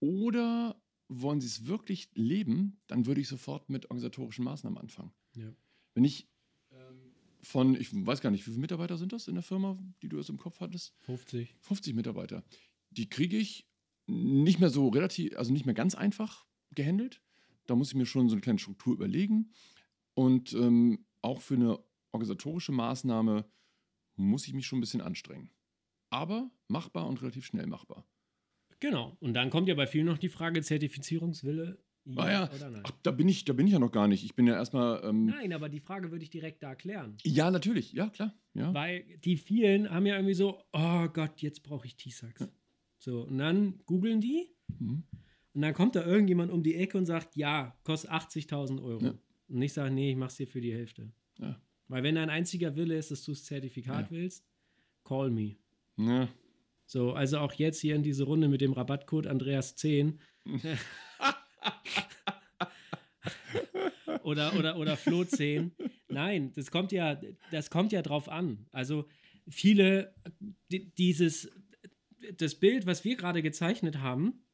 Oder 0.00 0.80
wollen 1.08 1.40
Sie 1.40 1.46
es 1.46 1.66
wirklich 1.66 2.10
leben? 2.14 2.80
Dann 2.86 3.06
würde 3.06 3.20
ich 3.20 3.28
sofort 3.28 3.68
mit 3.68 3.86
organisatorischen 3.86 4.44
Maßnahmen 4.44 4.78
anfangen. 4.78 5.12
Ja. 5.34 5.52
Wenn 5.94 6.04
ich 6.04 6.28
ähm, 6.72 7.12
von, 7.42 7.74
ich 7.74 7.88
weiß 7.92 8.20
gar 8.20 8.30
nicht, 8.30 8.46
wie 8.46 8.50
viele 8.50 8.60
Mitarbeiter 8.60 8.96
sind 8.96 9.12
das 9.12 9.28
in 9.28 9.34
der 9.34 9.42
Firma, 9.42 9.78
die 10.02 10.08
du 10.08 10.16
jetzt 10.16 10.30
im 10.30 10.38
Kopf 10.38 10.60
hattest? 10.60 10.94
50. 11.00 11.54
50 11.60 11.94
Mitarbeiter. 11.94 12.44
Die 12.90 13.08
kriege 13.08 13.36
ich 13.36 13.66
nicht 14.06 14.60
mehr 14.60 14.70
so 14.70 14.88
relativ, 14.88 15.36
also 15.36 15.52
nicht 15.52 15.66
mehr 15.66 15.74
ganz 15.74 15.94
einfach 15.94 16.46
gehandelt. 16.74 17.22
Da 17.66 17.74
muss 17.74 17.88
ich 17.88 17.94
mir 17.94 18.06
schon 18.06 18.28
so 18.28 18.34
eine 18.34 18.40
kleine 18.40 18.58
Struktur 18.58 18.94
überlegen. 18.94 19.52
Und 20.14 20.52
ähm, 20.54 21.04
auch 21.22 21.40
für 21.40 21.54
eine 21.54 21.78
organisatorische 22.12 22.72
Maßnahme 22.72 23.44
muss 24.16 24.46
ich 24.46 24.54
mich 24.54 24.66
schon 24.66 24.78
ein 24.78 24.80
bisschen 24.80 25.00
anstrengen. 25.00 25.50
Aber 26.10 26.50
machbar 26.68 27.06
und 27.06 27.20
relativ 27.22 27.44
schnell 27.46 27.66
machbar. 27.66 28.06
Genau. 28.80 29.16
Und 29.20 29.34
dann 29.34 29.50
kommt 29.50 29.68
ja 29.68 29.74
bei 29.74 29.86
vielen 29.86 30.06
noch 30.06 30.18
die 30.18 30.28
Frage 30.28 30.62
Zertifizierungswille. 30.62 31.78
Ja, 32.08 32.22
Ah 32.22 32.30
ja, 32.30 32.50
oder 32.54 32.70
nein? 32.70 32.82
ach, 32.86 32.92
da 33.02 33.10
bin 33.10 33.28
ich, 33.28 33.44
da 33.44 33.52
bin 33.52 33.66
ich 33.66 33.72
ja 33.72 33.80
noch 33.80 33.90
gar 33.90 34.06
nicht. 34.06 34.22
Ich 34.24 34.36
bin 34.36 34.46
ja 34.46 34.54
erstmal. 34.54 35.02
Ähm, 35.04 35.26
Nein, 35.26 35.52
aber 35.52 35.68
die 35.68 35.80
Frage 35.80 36.12
würde 36.12 36.22
ich 36.22 36.30
direkt 36.30 36.62
da 36.62 36.76
klären. 36.76 37.16
ja, 37.24 37.50
natürlich, 37.50 37.92
ja, 37.94 38.08
klar. 38.10 38.32
Ja. 38.54 38.72
Weil 38.72 39.02
die 39.24 39.36
vielen 39.36 39.90
haben 39.90 40.06
ja 40.06 40.14
irgendwie 40.14 40.34
so, 40.34 40.62
oh 40.72 41.08
Gott, 41.08 41.40
jetzt 41.42 41.64
brauche 41.64 41.86
ich 41.86 41.96
T-Sax. 41.96 42.40
Ja. 42.42 42.48
So, 42.98 43.22
und 43.22 43.38
dann 43.38 43.80
googeln 43.86 44.20
die 44.20 44.48
Mhm. 44.78 45.04
und 45.54 45.62
dann 45.62 45.74
kommt 45.74 45.94
da 45.96 46.04
irgendjemand 46.04 46.50
um 46.52 46.62
die 46.62 46.74
Ecke 46.76 46.96
und 46.98 47.06
sagt, 47.06 47.34
ja, 47.36 47.76
kostet 47.82 48.10
80.000 48.10 48.82
Euro. 48.82 49.04
Ja. 49.04 49.14
Und 49.48 49.62
ich 49.62 49.72
sage, 49.72 49.92
nee, 49.92 50.10
ich 50.10 50.16
mach's 50.16 50.36
dir 50.36 50.46
für 50.46 50.60
die 50.60 50.72
Hälfte. 50.72 51.12
Ja. 51.38 51.60
Weil 51.88 52.02
wenn 52.02 52.14
dein 52.16 52.30
einziger 52.30 52.74
Wille 52.76 52.96
ist, 52.98 53.10
dass 53.10 53.24
du 53.24 53.32
das 53.32 53.44
Zertifikat 53.44 54.06
Ja. 54.06 54.10
willst, 54.10 54.44
call 55.04 55.30
me. 55.30 55.56
Ja. 55.96 56.28
So, 56.86 57.12
also 57.12 57.38
auch 57.38 57.52
jetzt 57.54 57.80
hier 57.80 57.94
in 57.96 58.02
diese 58.02 58.24
Runde 58.24 58.48
mit 58.48 58.60
dem 58.60 58.72
Rabattcode 58.72 59.26
Andreas10 59.28 60.18
oder, 64.22 64.54
oder, 64.56 64.76
oder 64.76 64.94
Flo10. 64.94 65.70
Nein, 66.08 66.52
das 66.54 66.70
kommt 66.70 66.92
ja, 66.92 67.20
das 67.50 67.70
kommt 67.70 67.92
ja 67.92 68.02
drauf 68.02 68.28
an. 68.28 68.66
Also 68.72 69.08
viele, 69.48 70.14
di- 70.70 70.90
dieses, 70.96 71.50
das 72.36 72.54
Bild, 72.54 72.86
was 72.86 73.04
wir 73.04 73.16
gerade 73.16 73.42
gezeichnet 73.42 73.98
haben, 73.98 74.44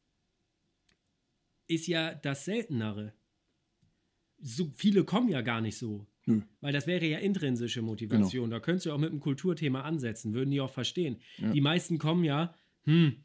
ist 1.68 1.86
ja 1.86 2.14
das 2.14 2.44
Seltenere. 2.44 3.14
So 4.38 4.70
viele 4.74 5.04
kommen 5.04 5.28
ja 5.28 5.40
gar 5.40 5.60
nicht 5.60 5.78
so. 5.78 6.06
Nö. 6.26 6.40
Weil 6.60 6.72
das 6.72 6.86
wäre 6.86 7.04
ja 7.06 7.18
intrinsische 7.18 7.82
Motivation. 7.82 8.50
Da 8.50 8.60
könntest 8.60 8.86
du 8.86 8.92
auch 8.92 8.98
mit 8.98 9.10
einem 9.10 9.20
Kulturthema 9.20 9.82
ansetzen, 9.82 10.34
würden 10.34 10.50
die 10.50 10.60
auch 10.60 10.70
verstehen. 10.70 11.16
Ja. 11.38 11.52
Die 11.52 11.60
meisten 11.60 11.98
kommen 11.98 12.24
ja, 12.24 12.54
hm, 12.84 13.16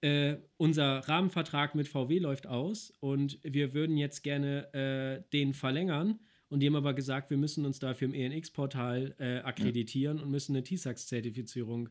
äh, 0.00 0.36
unser 0.56 0.98
Rahmenvertrag 0.98 1.74
mit 1.74 1.88
VW 1.88 2.18
läuft 2.18 2.46
aus 2.46 2.92
und 3.00 3.38
wir 3.42 3.74
würden 3.74 3.96
jetzt 3.96 4.22
gerne 4.22 4.72
äh, 4.74 5.30
den 5.32 5.54
verlängern. 5.54 6.20
Und 6.48 6.60
die 6.60 6.66
haben 6.66 6.76
aber 6.76 6.94
gesagt, 6.94 7.30
wir 7.30 7.38
müssen 7.38 7.64
uns 7.64 7.78
dafür 7.78 8.06
im 8.06 8.14
ENX-Portal 8.14 9.16
äh, 9.18 9.38
akkreditieren 9.38 10.20
und 10.20 10.30
müssen 10.30 10.54
eine 10.54 10.62
TISAX-Zertifizierung 10.62 11.88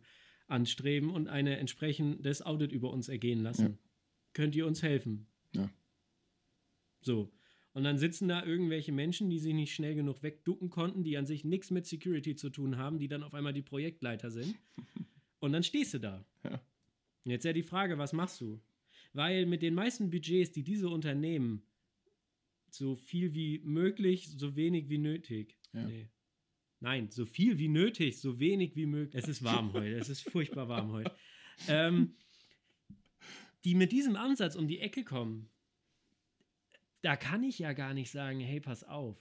anstreben 0.47 1.09
und 1.09 1.27
ein 1.27 1.47
entsprechendes 1.47 2.41
Audit 2.41 2.71
über 2.71 2.91
uns 2.91 3.09
ergehen 3.09 3.41
lassen. 3.41 3.65
Ja. 3.65 3.77
Könnt 4.33 4.55
ihr 4.55 4.67
uns 4.67 4.83
helfen? 4.83 5.27
Ja. 5.53 5.69
So. 7.01 7.31
Und 7.73 7.83
dann 7.83 7.97
sitzen 7.97 8.27
da 8.27 8.45
irgendwelche 8.45 8.91
Menschen, 8.91 9.29
die 9.29 9.39
sich 9.39 9.53
nicht 9.53 9.73
schnell 9.73 9.95
genug 9.95 10.21
wegducken 10.21 10.69
konnten, 10.69 11.03
die 11.03 11.17
an 11.17 11.25
sich 11.25 11.43
nichts 11.43 11.71
mit 11.71 11.87
Security 11.87 12.35
zu 12.35 12.49
tun 12.49 12.77
haben, 12.77 12.99
die 12.99 13.07
dann 13.07 13.23
auf 13.23 13.33
einmal 13.33 13.53
die 13.53 13.63
Projektleiter 13.63 14.29
sind. 14.29 14.55
Und 15.39 15.53
dann 15.53 15.63
stehst 15.63 15.95
du 15.95 15.99
da. 15.99 16.25
Ja. 16.43 16.61
Jetzt 17.25 17.45
ja 17.45 17.53
die 17.53 17.63
Frage, 17.63 17.97
was 17.97 18.13
machst 18.13 18.39
du? 18.41 18.61
Weil 19.13 19.45
mit 19.45 19.61
den 19.61 19.73
meisten 19.73 20.09
Budgets, 20.09 20.51
die 20.51 20.63
diese 20.63 20.89
Unternehmen 20.89 21.63
so 22.69 22.95
viel 22.95 23.33
wie 23.33 23.59
möglich, 23.59 24.29
so 24.29 24.55
wenig 24.55 24.89
wie 24.89 24.97
nötig. 24.97 25.57
Ja. 25.73 25.85
Nee. 25.85 26.09
Nein, 26.79 27.09
so 27.09 27.25
viel 27.25 27.57
wie 27.59 27.69
nötig, 27.69 28.19
so 28.19 28.39
wenig 28.39 28.75
wie 28.75 28.85
möglich. 28.85 29.23
Es 29.23 29.29
ist 29.29 29.43
warm 29.43 29.73
heute, 29.73 29.95
es 29.95 30.09
ist 30.09 30.29
furchtbar 30.29 30.67
warm 30.67 30.91
heute. 30.91 31.15
Ähm, 31.67 32.15
die 33.63 33.75
mit 33.75 33.91
diesem 33.91 34.15
Ansatz 34.15 34.55
um 34.55 34.67
die 34.67 34.79
Ecke 34.79 35.03
kommen, 35.03 35.49
da 37.03 37.15
kann 37.15 37.43
ich 37.43 37.59
ja 37.59 37.73
gar 37.73 37.93
nicht 37.93 38.09
sagen, 38.11 38.39
hey, 38.39 38.59
pass 38.59 38.83
auf, 38.83 39.17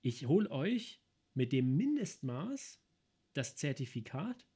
ich 0.00 0.26
hole 0.26 0.50
euch 0.50 1.02
mit 1.34 1.52
dem 1.52 1.76
Mindestmaß 1.76 2.80
das 3.34 3.56
Zertifikat 3.56 4.46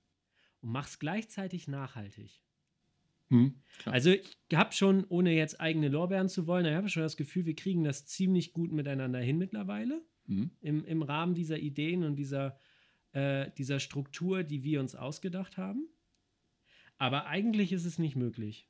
und 0.61 0.71
mach's 0.71 0.99
gleichzeitig 0.99 1.69
nachhaltig. 1.69 2.42
Hm. 3.28 3.61
Also 3.85 4.11
ich 4.11 4.37
habe 4.54 4.73
schon, 4.73 5.04
ohne 5.09 5.33
jetzt 5.35 5.61
eigene 5.61 5.88
Lorbeeren 5.88 6.28
zu 6.28 6.47
wollen, 6.47 6.66
ich 6.66 6.73
habe 6.75 6.88
schon 6.88 7.02
das 7.02 7.16
Gefühl, 7.16 7.47
wir 7.47 7.57
kriegen 7.57 7.85
das 7.85 8.07
ziemlich 8.07 8.52
gut 8.52 8.73
miteinander 8.73 9.21
hin 9.21 9.38
mittlerweile 9.38 10.02
Mhm. 10.26 10.52
im, 10.61 10.85
im 10.85 11.02
Rahmen 11.02 11.35
dieser 11.35 11.59
Ideen 11.59 12.04
und 12.04 12.14
dieser, 12.14 12.57
äh, 13.11 13.50
dieser 13.59 13.81
Struktur, 13.81 14.45
die 14.45 14.62
wir 14.62 14.78
uns 14.78 14.95
ausgedacht 14.95 15.57
haben. 15.57 15.88
Aber 16.97 17.26
eigentlich 17.26 17.73
ist 17.73 17.85
es 17.85 17.99
nicht 17.99 18.14
möglich 18.14 18.69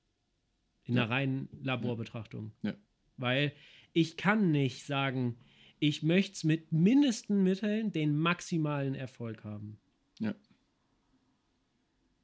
in 0.85 0.95
Ja. 0.95 1.03
der 1.03 1.11
reinen 1.11 1.49
Laborbetrachtung. 1.63 2.53
Ja. 2.63 2.75
Weil 3.19 3.53
ich 3.93 4.17
kann 4.17 4.51
nicht 4.51 4.85
sagen, 4.85 5.37
ich 5.79 6.03
möchte 6.03 6.33
es 6.35 6.45
mit 6.45 6.73
mindesten 6.73 7.43
Mitteln 7.43 7.93
den 7.93 8.17
maximalen 8.17 8.95
Erfolg 8.95 9.45
haben. 9.45 9.79
Ja. 10.19 10.35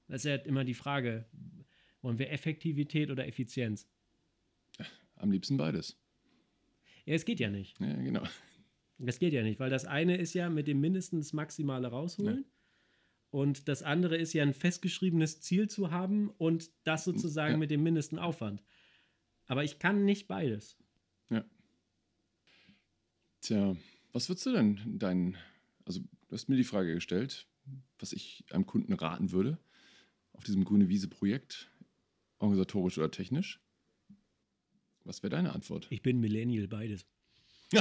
Das 0.07 0.25
ist 0.25 0.31
ja 0.31 0.37
immer 0.37 0.65
die 0.65 0.75
Frage, 0.75 1.27
wollen 2.03 2.19
wir 2.19 2.31
Effektivität 2.31 3.11
oder 3.11 3.27
Effizienz? 3.27 3.89
Am 5.17 5.31
liebsten 5.33 5.57
beides. 5.57 6.01
Ja, 7.05 7.15
es 7.15 7.25
geht 7.25 7.41
ja 7.41 7.51
nicht. 7.51 7.79
Ja, 7.81 7.95
genau. 7.97 8.23
Das 8.99 9.19
geht 9.19 9.33
ja 9.33 9.43
nicht, 9.43 9.61
weil 9.61 9.71
das 9.71 9.85
eine 9.85 10.17
ist 10.17 10.35
ja 10.35 10.49
mit 10.51 10.67
dem 10.69 10.81
mindestens 10.81 11.33
Maximale 11.33 11.89
rausholen. 11.89 12.45
Und 13.31 13.69
das 13.69 13.83
andere 13.83 14.17
ist 14.17 14.33
ja 14.33 14.43
ein 14.43 14.55
festgeschriebenes 14.55 15.41
Ziel 15.41 15.69
zu 15.69 15.91
haben 15.91 16.31
und 16.31 16.71
das 16.85 17.05
sozusagen 17.05 17.53
Ja. 17.55 17.59
mit 17.59 17.71
dem 17.71 17.83
mindesten 17.83 18.19
Aufwand. 18.19 18.63
Aber 19.47 19.65
ich 19.65 19.79
kann 19.79 20.05
nicht 20.05 20.29
beides. 20.29 20.79
Tja, 23.49 23.75
was 24.13 24.29
würdest 24.29 24.45
du 24.45 24.53
denn 24.53 24.99
deinen, 24.99 25.39
also 25.87 26.01
du 26.01 26.33
hast 26.33 26.51
mir 26.51 26.57
die 26.57 26.65
Frage 26.65 26.93
gestellt, 26.95 27.47
was 27.99 28.13
ich 28.13 28.45
einem 28.51 28.67
Kunden 28.67 28.93
raten 28.93 29.33
würde 29.33 29.57
auf 30.35 30.45
diesem 30.45 30.67
grüne 30.67 30.91
Wiese-Projekt, 30.91 31.71
organisatorisch 32.41 32.99
oder 32.99 33.11
technisch? 33.11 33.59
Was 35.05 35.23
wäre 35.23 35.31
deine 35.31 35.55
Antwort? 35.55 35.87
Ich 35.89 36.03
bin 36.03 36.21
Millennial, 36.21 36.69
beides. 36.69 37.07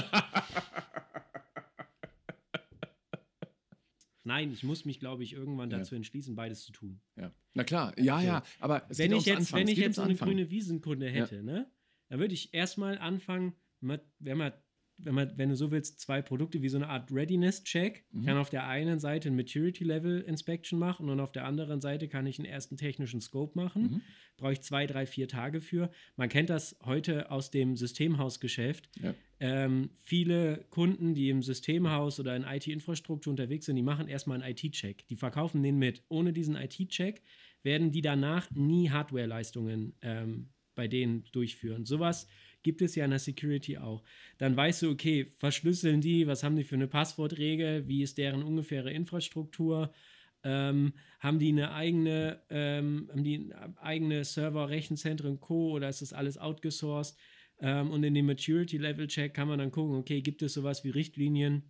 Nein, 4.24 4.54
ich 4.54 4.64
muss 4.64 4.86
mich, 4.86 5.02
glaube 5.02 5.24
ich, 5.24 5.34
irgendwann 5.34 5.70
Ja. 5.70 5.80
dazu 5.80 5.96
entschließen, 5.96 6.34
beides 6.34 6.64
zu 6.64 6.72
tun. 6.72 7.02
Ja. 7.18 7.34
Na 7.56 7.66
klar, 7.66 7.94
ja, 8.00 8.22
ja, 8.22 8.42
aber 8.62 8.86
es 8.90 9.00
wenn 9.00 9.12
geht 9.12 9.20
ich 9.20 9.26
jetzt, 9.26 9.38
Anfangen. 9.40 9.68
wenn 9.68 9.74
ich 9.74 9.80
jetzt 9.80 9.96
so 9.98 10.02
eine 10.04 10.16
grüne 10.16 10.50
Wiesenkunde 10.50 11.10
hätte, 11.10 11.44
ne, 11.44 11.70
dann 12.08 12.20
würde 12.20 12.34
ich 12.34 12.54
erstmal 12.54 12.98
anfangen, 13.00 13.54
mit, 13.82 14.02
wenn 14.20 14.38
man, 14.38 14.54
wenn 15.00 15.14
man, 15.16 15.38
wenn 15.38 15.50
du 15.50 15.56
so 15.56 15.70
willst, 15.72 16.00
zwei 16.00 16.22
Produkte 16.22 16.62
wie 16.62 16.70
so 16.70 16.78
eine 16.78 16.90
Art 16.90 17.12
Readiness-Check. 17.12 18.06
Ich 18.12 18.20
Mhm. 18.20 18.26
kann 18.26 18.38
auf 18.38 18.50
der 18.50 18.68
einen 18.68 19.00
Seite 19.00 19.30
ein 19.30 19.36
Maturity-Level-Inspection 19.36 20.80
machen 20.80 21.10
und 21.10 21.20
auf 21.20 21.32
der 21.32 21.46
anderen 21.46 21.82
Seite 21.82 22.08
kann 22.08 22.26
ich 22.26 22.40
einen 22.40 22.46
ersten 22.48 22.78
technischen 22.78 23.22
Scope 23.22 23.58
machen. 23.58 23.82
Mhm. 23.84 24.02
Brauche 24.38 24.54
ich 24.54 24.62
zwei, 24.62 24.86
drei, 24.86 25.06
vier 25.06 25.28
Tage 25.28 25.62
für. 25.62 25.90
Man 26.16 26.30
kennt 26.30 26.50
das 26.50 26.78
heute 26.84 27.32
aus 27.32 27.50
dem 27.52 27.76
Systemhausgeschäft. 27.76 28.90
Ja. 29.02 29.14
Ähm, 29.40 29.90
viele 29.98 30.66
Kunden, 30.70 31.14
die 31.14 31.30
im 31.30 31.44
Systemhaus 31.44 32.20
oder 32.20 32.36
in 32.36 32.44
IT-Infrastruktur 32.44 33.32
unterwegs 33.32 33.66
sind, 33.68 33.76
die 33.76 33.84
machen 33.84 34.08
erstmal 34.08 34.42
einen 34.42 34.52
IT-Check. 34.52 35.08
Die 35.08 35.16
verkaufen 35.16 35.62
den 35.64 35.78
mit. 35.78 36.04
Ohne 36.10 36.34
diesen 36.34 36.56
IT-Check 36.56 37.22
werden 37.64 37.92
die 37.92 38.02
danach 38.02 38.50
nie 38.52 38.90
Hardware-Leistungen 38.90 39.94
ähm, 40.02 40.50
bei 40.76 40.88
denen 40.88 41.24
durchführen. 41.32 41.86
Sowas 41.86 42.28
gibt 42.64 42.82
es 42.82 42.96
ja 42.96 43.06
in 43.06 43.12
der 43.12 43.20
Security 43.20 43.78
auch. 43.78 44.04
Dann 44.38 44.56
weißt 44.56 44.82
du, 44.82 44.92
okay, 44.92 45.34
verschlüsseln 45.38 46.02
die, 46.02 46.28
was 46.28 46.44
haben 46.44 46.56
die 46.56 46.64
für 46.64 46.76
eine 46.76 46.88
Passwortregel, 46.88 47.88
wie 47.88 48.04
ist 48.04 48.18
deren 48.18 48.44
ungefähre 48.44 48.92
Infrastruktur, 48.92 49.92
Ähm, 50.44 50.94
haben 51.20 51.40
die 51.40 51.50
eine 51.50 51.74
eigene, 51.74 52.40
ähm, 52.52 53.10
haben 53.12 53.24
die 53.24 53.52
eigene 53.82 54.24
Server, 54.24 54.70
Rechenzentren, 54.70 55.40
Co. 55.40 55.72
oder 55.72 55.90
ist 55.90 56.02
das 56.02 56.14
alles 56.14 56.38
outgesourced? 56.38 57.18
Ähm, 57.60 57.90
und 57.90 58.04
in 58.04 58.14
dem 58.14 58.28
Maturity 58.28 58.78
Level 58.78 59.08
Check 59.08 59.34
kann 59.34 59.48
man 59.48 59.58
dann 59.58 59.72
gucken, 59.72 59.98
okay, 59.98 60.22
gibt 60.22 60.44
es 60.44 60.54
sowas 60.54 60.84
wie 60.84 60.92
Richtlinien 60.92 61.64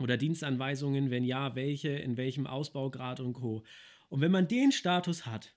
oder 0.00 0.16
Dienstanweisungen? 0.16 1.10
Wenn 1.10 1.24
ja, 1.24 1.54
welche, 1.54 1.90
in 1.90 2.16
welchem 2.16 2.46
Ausbaugrad 2.46 3.20
und 3.20 3.34
Co. 3.34 3.62
Und 4.08 4.20
wenn 4.20 4.32
man 4.32 4.48
den 4.48 4.72
Status 4.72 5.24
hat, 5.24 5.54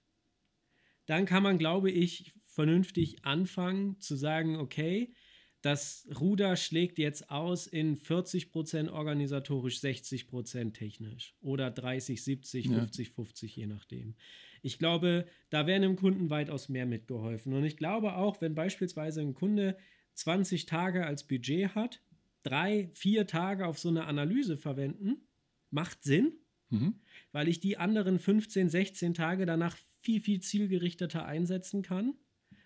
dann 1.08 1.26
kann 1.26 1.42
man, 1.44 1.58
glaube 1.58 1.90
ich, 1.90 2.32
vernünftig 2.56 3.26
anfangen 3.26 4.00
zu 4.00 4.16
sagen, 4.16 4.56
okay, 4.56 5.14
das 5.62 6.08
Ruder 6.20 6.56
schlägt 6.56 7.00
jetzt 7.00 7.30
aus 7.30 7.68
in 7.68 7.98
40% 7.98 8.90
organisatorisch, 8.90 9.80
60% 9.80 10.74
technisch 10.74 11.36
oder 11.42 11.70
30, 11.70 12.24
70, 12.24 12.70
50, 12.70 13.08
ja. 13.08 13.14
50, 13.14 13.56
je 13.56 13.68
nachdem. 13.68 14.16
Ich 14.62 14.80
glaube, 14.80 15.26
da 15.50 15.68
wäre 15.68 15.76
einem 15.76 15.98
Kunden 15.98 16.30
weitaus 16.30 16.70
mehr 16.70 16.86
mitgeholfen. 16.86 17.52
Und 17.54 17.66
ich 17.66 17.78
glaube 17.78 18.16
auch, 18.16 18.40
wenn 18.42 18.56
beispielsweise 18.56 19.22
ein 19.22 19.34
Kunde 19.34 19.76
20 20.14 20.66
Tage 20.66 21.06
als 21.06 21.28
Budget 21.28 21.76
hat, 21.76 22.02
drei, 22.44 22.90
vier 22.94 23.28
Tage 23.28 23.68
auf 23.68 23.80
so 23.80 23.90
eine 23.90 24.06
Analyse 24.06 24.58
verwenden, 24.58 25.28
macht 25.72 26.04
Sinn, 26.04 26.34
mhm. 26.70 27.02
weil 27.32 27.50
ich 27.50 27.60
die 27.60 27.78
anderen 27.78 28.20
15, 28.20 28.70
16 28.70 29.14
Tage 29.14 29.46
danach 29.46 29.78
viel, 30.00 30.22
viel 30.22 30.40
zielgerichteter 30.40 31.26
einsetzen 31.26 31.82
kann, 31.82 32.14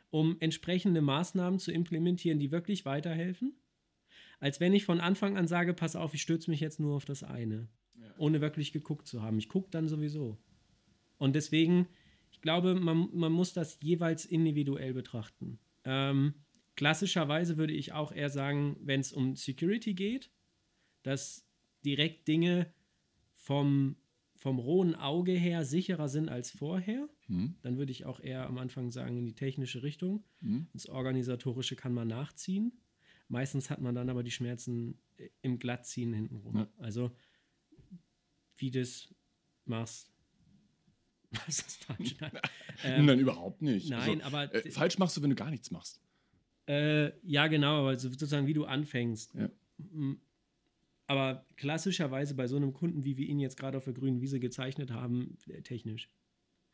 um 0.09 0.37
entsprechende 0.39 1.01
Maßnahmen 1.01 1.59
zu 1.59 1.71
implementieren, 1.71 2.39
die 2.39 2.51
wirklich 2.51 2.85
weiterhelfen, 2.85 3.53
als 4.39 4.59
wenn 4.59 4.73
ich 4.73 4.85
von 4.85 4.99
Anfang 4.99 5.37
an 5.37 5.47
sage, 5.47 5.73
pass 5.73 5.95
auf, 5.95 6.13
ich 6.13 6.21
stürze 6.21 6.49
mich 6.49 6.59
jetzt 6.59 6.79
nur 6.79 6.95
auf 6.95 7.05
das 7.05 7.23
eine, 7.23 7.67
ja. 7.95 8.13
ohne 8.17 8.41
wirklich 8.41 8.71
geguckt 8.71 9.07
zu 9.07 9.21
haben. 9.21 9.37
Ich 9.37 9.49
gucke 9.49 9.69
dann 9.69 9.87
sowieso. 9.87 10.37
Und 11.17 11.35
deswegen, 11.35 11.87
ich 12.31 12.41
glaube, 12.41 12.75
man, 12.75 13.09
man 13.13 13.31
muss 13.31 13.53
das 13.53 13.77
jeweils 13.81 14.25
individuell 14.25 14.93
betrachten. 14.93 15.59
Ähm, 15.83 16.33
klassischerweise 16.75 17.57
würde 17.57 17.73
ich 17.73 17.93
auch 17.93 18.11
eher 18.11 18.29
sagen, 18.29 18.77
wenn 18.81 19.01
es 19.01 19.11
um 19.11 19.35
Security 19.35 19.93
geht, 19.93 20.31
dass 21.03 21.45
direkt 21.83 22.27
Dinge 22.27 22.71
vom 23.35 23.97
vom 24.39 24.57
rohen 24.57 24.95
Auge 24.95 25.33
her 25.33 25.65
sicherer 25.65 26.07
sind 26.07 26.29
als 26.29 26.49
vorher, 26.49 27.09
mhm. 27.29 27.55
dann 27.61 27.77
würde 27.77 27.91
ich 27.91 28.05
auch 28.05 28.19
eher 28.19 28.45
am 28.45 28.57
Anfang 28.57 28.91
sagen, 28.91 29.17
in 29.17 29.25
die 29.25 29.35
technische 29.35 29.83
Richtung. 29.83 30.23
Mhm. 30.41 30.67
Das 30.73 30.89
Organisatorische 30.89 31.75
kann 31.75 31.93
man 31.93 32.07
nachziehen. 32.07 32.73
Meistens 33.29 33.69
hat 33.69 33.79
man 33.79 33.95
dann 33.95 34.09
aber 34.09 34.23
die 34.23 34.31
Schmerzen 34.31 34.99
äh, 35.17 35.29
im 35.41 35.59
Glattziehen 35.59 36.13
hintenrum. 36.13 36.57
Ja. 36.57 36.67
Also, 36.79 37.11
wie 38.57 38.71
du 38.71 38.79
das 38.79 39.13
machst. 39.65 40.11
Was 41.45 41.59
ist 41.59 41.85
falsch? 41.85 42.15
Nein, 42.19 42.31
ähm, 42.83 43.05
Nein 43.05 43.19
überhaupt 43.19 43.61
nicht. 43.61 43.89
Nein, 43.89 44.21
also, 44.21 44.35
aber. 44.35 44.53
Äh, 44.53 44.71
falsch 44.71 44.97
machst 44.97 45.15
du, 45.15 45.21
wenn 45.21 45.29
du 45.29 45.35
gar 45.35 45.51
nichts 45.51 45.71
machst. 45.71 46.01
Äh, 46.67 47.11
ja, 47.23 47.47
genau, 47.47 47.79
aber 47.79 47.97
sozusagen, 47.97 48.45
wie 48.45 48.53
du 48.53 48.65
anfängst. 48.65 49.33
Ja. 49.33 49.49
Aber 51.07 51.45
klassischerweise 51.55 52.35
bei 52.35 52.47
so 52.47 52.55
einem 52.55 52.73
Kunden, 52.73 53.03
wie 53.03 53.17
wir 53.17 53.27
ihn 53.27 53.39
jetzt 53.39 53.57
gerade 53.57 53.77
auf 53.77 53.85
der 53.85 53.93
grünen 53.93 54.21
Wiese 54.21 54.39
gezeichnet 54.39 54.91
haben, 54.91 55.37
äh, 55.47 55.61
technisch. 55.61 56.11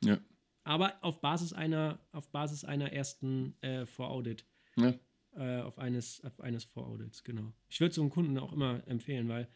Ja. 0.03 0.19
Aber 0.65 0.97
auf 1.03 1.21
Basis 1.21 1.53
einer, 1.53 1.99
auf 2.11 2.31
Basis 2.31 2.65
einer 2.65 2.91
ersten 2.91 3.55
äh, 3.61 3.85
Vor-Audit. 3.85 4.45
Ja. 4.75 4.95
Äh, 5.35 5.61
auf 5.61 5.77
eines, 5.77 6.23
auf 6.23 6.39
eines 6.39 6.65
Vor-Audits, 6.65 7.23
genau. 7.23 7.53
Ich 7.69 7.79
würde 7.79 7.93
so 7.93 8.01
einem 8.01 8.09
Kunden 8.09 8.37
auch 8.39 8.51
immer 8.51 8.85
empfehlen, 8.87 9.29
weil 9.29 9.47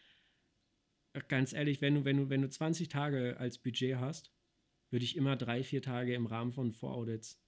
äh, 1.14 1.22
ganz 1.28 1.52
ehrlich, 1.52 1.82
wenn 1.82 1.96
du, 1.96 2.06
wenn 2.06 2.18
du, 2.18 2.30
wenn 2.30 2.42
du 2.42 2.50
20 2.50 2.90
Tage 2.90 3.38
als 3.38 3.58
Budget 3.58 3.98
hast, 3.98 4.32
würde 4.92 5.04
ich 5.04 5.16
immer 5.18 5.36
drei, 5.36 5.64
vier 5.64 5.82
Tage 5.82 6.14
im 6.14 6.28
Rahmen 6.28 6.52
von 6.54 6.72
Vor-Audits 6.72 7.42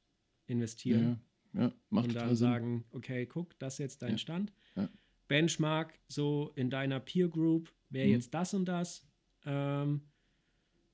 investieren. 0.48 1.22
Ja, 1.54 1.62
ja. 1.62 1.74
macht 1.90 2.08
Und 2.08 2.16
dann 2.16 2.36
sagen, 2.36 2.86
okay, 2.92 3.28
guck, 3.28 3.58
das 3.60 3.76
ist 3.76 3.80
jetzt 3.80 4.02
dein 4.02 4.12
ja. 4.12 4.18
Stand. 4.18 4.54
Ja. 4.76 4.90
Benchmark 5.28 6.00
so 6.08 6.52
in 6.56 6.72
deiner 6.72 7.00
Peer 7.00 7.28
Group 7.28 7.72
wäre 7.90 8.08
mhm. 8.08 8.14
jetzt 8.14 8.34
das 8.34 8.56
und 8.56 8.66
das. 8.66 9.08
Ähm, 9.46 10.11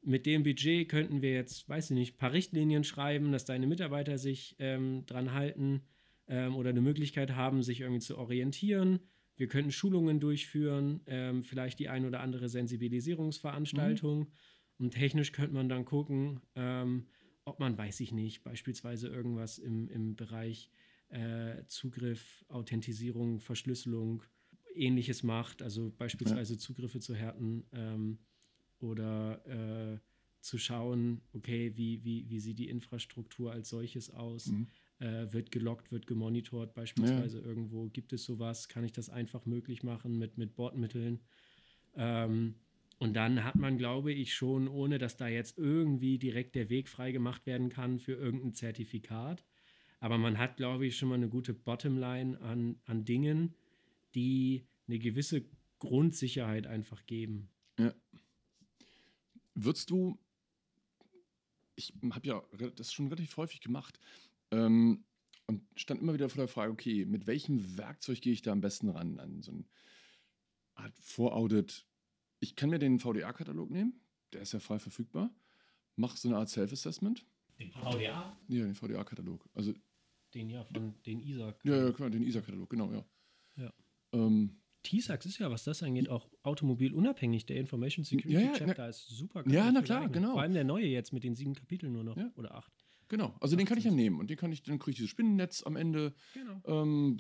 mit 0.08 0.26
dem 0.26 0.44
Budget 0.44 0.88
könnten 0.88 1.22
wir 1.22 1.34
jetzt, 1.34 1.68
weiß 1.68 1.92
ich 1.92 1.96
nicht, 1.96 2.16
ein 2.16 2.18
paar 2.18 2.32
Richtlinien 2.32 2.86
schreiben, 2.86 3.34
dass 3.34 3.44
deine 3.44 3.68
Mitarbeiter 3.68 4.18
sich 4.18 4.56
ähm, 4.58 5.06
dran 5.06 5.34
halten 5.34 5.82
ähm, 6.30 6.56
oder 6.56 6.70
eine 6.70 6.80
Möglichkeit 6.80 7.36
haben, 7.36 7.62
sich 7.62 7.82
irgendwie 7.82 8.00
zu 8.00 8.18
orientieren. 8.18 9.02
Wir 9.36 9.50
könnten 9.50 9.72
Schulungen 9.72 10.22
durchführen, 10.22 11.02
ähm, 11.08 11.44
vielleicht 11.44 11.80
die 11.80 11.90
ein 11.90 12.06
oder 12.06 12.22
andere 12.22 12.48
Sensibilisierungsveranstaltung. 12.48 14.20
Mhm. 14.20 14.28
Und 14.78 14.92
technisch 14.92 15.34
könnte 15.34 15.54
man 15.54 15.68
dann 15.68 15.84
gucken, 15.84 16.40
ähm, 16.56 17.08
ob 17.44 17.60
man, 17.60 17.78
weiß 17.78 18.00
ich 18.00 18.14
nicht, 18.14 18.46
beispielsweise 18.46 19.10
irgendwas 19.10 19.58
im, 19.58 19.90
im 19.90 20.16
Bereich 20.16 20.72
äh, 21.10 21.66
Zugriff, 21.68 22.46
Authentisierung, 22.48 23.42
Verschlüsselung, 23.42 24.24
ähnliches 24.74 25.22
macht, 25.22 25.62
also 25.62 25.92
beispielsweise 25.98 26.54
ja. 26.54 26.60
Zugriffe 26.60 27.02
zu 27.02 27.14
härten 27.14 27.66
ähm, 27.74 28.20
oder 28.80 29.42
äh, 29.46 30.00
zu 30.42 30.58
schauen, 30.58 31.22
okay, 31.34 31.74
wie, 31.76 32.04
wie, 32.04 32.30
wie 32.30 32.40
sieht 32.40 32.60
die 32.60 32.70
Infrastruktur 32.70 33.52
als 33.52 33.70
solches 33.70 34.10
aus? 34.10 34.48
Mhm. 34.48 34.68
Äh, 35.00 35.32
wird 35.32 35.52
gelockt, 35.52 35.92
wird 35.92 36.08
gemonitort, 36.08 36.74
beispielsweise 36.74 37.40
ja. 37.40 37.46
irgendwo. 37.46 37.88
Gibt 37.90 38.14
es 38.14 38.24
sowas? 38.24 38.68
Kann 38.68 38.84
ich 38.84 38.92
das 38.92 39.10
einfach 39.10 39.46
möglich 39.46 39.84
machen 39.84 40.18
mit, 40.18 40.38
mit 40.38 40.56
Bordmitteln? 40.56 41.20
Ähm, 41.96 42.56
und 43.00 43.14
dann 43.14 43.44
hat 43.44 43.56
man, 43.56 43.78
glaube 43.78 44.12
ich, 44.12 44.34
schon, 44.34 44.68
ohne 44.68 44.98
dass 44.98 45.18
da 45.18 45.28
jetzt 45.28 45.58
irgendwie 45.58 46.18
direkt 46.18 46.56
der 46.56 46.70
Weg 46.70 46.90
frei 46.90 47.12
gemacht 47.12 47.46
werden 47.46 47.70
kann 47.70 48.00
für 48.00 48.14
irgendein 48.14 48.56
Zertifikat, 48.56 49.46
aber 50.00 50.18
man 50.18 50.38
hat, 50.38 50.58
glaube 50.58 50.86
ich, 50.86 50.98
schon 50.98 51.10
mal 51.10 51.16
eine 51.16 51.30
gute 51.30 51.54
Bottomline 51.54 52.40
an, 52.42 52.80
an 52.86 53.06
Dingen, 53.06 53.56
die 54.16 54.66
eine 54.88 55.00
gewisse 55.00 55.46
Grundsicherheit 55.80 56.68
einfach 56.68 57.06
geben. 57.06 57.50
Ja. 57.80 57.94
Würdest 59.60 59.90
du, 59.90 60.20
ich 61.76 61.92
habe 62.12 62.28
ja 62.28 62.44
das 62.76 62.94
schon 62.94 63.08
relativ 63.08 63.36
häufig 63.38 63.60
gemacht 63.60 64.00
ähm, 64.52 65.04
und 65.48 65.64
stand 65.76 66.00
immer 66.00 66.14
wieder 66.14 66.30
vor 66.30 66.38
der 66.44 66.48
Frage, 66.48 66.72
okay, 66.72 67.06
mit 67.06 67.26
welchem 67.26 67.76
Werkzeug 67.76 68.22
gehe 68.22 68.34
ich 68.34 68.44
da 68.44 68.52
am 68.52 68.62
besten 68.62 68.90
ran 68.90 69.20
an 69.20 69.42
so 69.42 69.52
eine 69.52 69.66
Art 70.76 70.98
Voraudit? 71.00 71.88
Ich 72.40 72.56
kann 72.56 72.70
mir 72.70 72.78
den 72.78 73.00
VDA-Katalog 73.00 73.72
nehmen, 73.72 74.00
der 74.32 74.42
ist 74.42 74.54
ja 74.54 74.60
frei 74.60 74.78
verfügbar, 74.78 75.34
mache 75.96 76.18
so 76.18 76.28
eine 76.28 76.38
Art 76.38 76.50
Self-Assessment. 76.50 77.26
Den 77.58 77.72
VDA? 77.72 78.38
Ja, 78.48 78.64
den 78.64 78.76
VDA-Katalog. 78.76 79.50
Also 79.56 79.74
den 80.36 80.52
ja 80.52 80.64
von 80.66 80.94
den 81.04 81.20
ISAC. 81.20 81.66
Ja, 81.66 81.78
ja, 81.78 81.92
klar, 81.92 82.12
den 82.12 82.22
ISAC-Katalog, 82.22 82.70
genau, 82.70 82.94
ja. 82.94 83.04
Ja. 83.56 83.74
Ähm, 84.12 84.62
TISAX 84.88 85.26
ist 85.26 85.40
ja, 85.40 85.52
was 85.52 85.66
das 85.66 85.84
angeht, 85.84 86.08
auch 86.08 86.30
automobilunabhängig. 86.44 87.46
Der 87.46 87.58
Information 87.58 88.06
Security 88.06 88.34
ja, 88.34 88.40
ja, 88.40 88.54
Chapter 88.54 88.84
na, 88.84 88.88
ist 88.88 89.08
super. 89.10 89.44
Ja, 89.50 89.70
na 89.70 89.82
klar, 89.82 90.08
genau. 90.08 90.32
Vor 90.32 90.42
allem 90.42 90.54
der 90.54 90.64
neue 90.64 90.86
jetzt 90.86 91.12
mit 91.12 91.26
den 91.26 91.36
sieben 91.36 91.54
Kapiteln 91.54 91.92
nur 91.92 92.06
noch 92.06 92.16
ja. 92.16 92.32
oder 92.36 92.56
acht. 92.56 92.72
Genau, 93.10 93.36
also 93.42 93.56
den 93.58 93.66
kann 93.66 93.78
ich 93.78 93.84
ja 93.84 93.92
nehmen 93.92 94.20
und 94.20 94.30
den 94.30 94.38
kann 94.38 94.52
ich, 94.52 94.64
dann 94.64 94.80
kriege 94.80 94.92
ich 94.92 94.98
dieses 94.98 95.10
Spinnennetz 95.10 95.64
am 95.64 95.76
Ende. 95.76 96.14
Genau. 96.34 96.62
Ähm, 96.66 97.20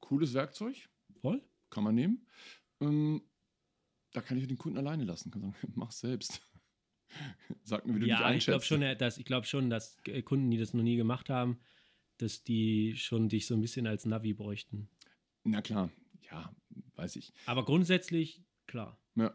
cooles 0.00 0.34
Werkzeug. 0.34 0.88
Voll. 1.22 1.42
Kann 1.70 1.84
man 1.84 1.94
nehmen. 1.94 2.26
Ähm, 2.80 3.22
da 4.12 4.20
kann 4.20 4.36
ich 4.36 4.46
den 4.46 4.58
Kunden 4.58 4.76
alleine 4.76 5.04
lassen. 5.04 5.30
Kann 5.30 5.40
sagen, 5.40 5.54
mach 5.74 5.92
selbst. 5.92 6.42
Sag 7.62 7.86
mir, 7.86 7.96
wie 7.96 8.00
du 8.00 8.06
ja, 8.06 8.18
dich 8.18 8.26
einschätzt. 8.26 8.48
Ich 8.48 8.68
glaube 8.68 8.82
schon, 8.84 8.98
dass, 8.98 9.18
ich 9.18 9.24
glaub 9.24 9.46
schon, 9.46 9.70
dass 9.70 9.96
Kunden, 10.26 10.50
die 10.50 10.58
das 10.58 10.74
noch 10.74 10.82
nie 10.82 10.96
gemacht 10.96 11.30
haben, 11.30 11.58
dass 12.18 12.44
die 12.44 12.96
schon 12.96 13.30
dich 13.30 13.46
so 13.46 13.54
ein 13.54 13.62
bisschen 13.62 13.86
als 13.86 14.04
Navi 14.04 14.34
bräuchten. 14.34 14.90
Na 15.44 15.62
klar, 15.62 15.90
ja, 16.30 16.54
weiß 16.96 17.16
ich. 17.16 17.32
Aber 17.46 17.64
grundsätzlich, 17.64 18.42
klar. 18.66 18.98
Ja. 19.14 19.34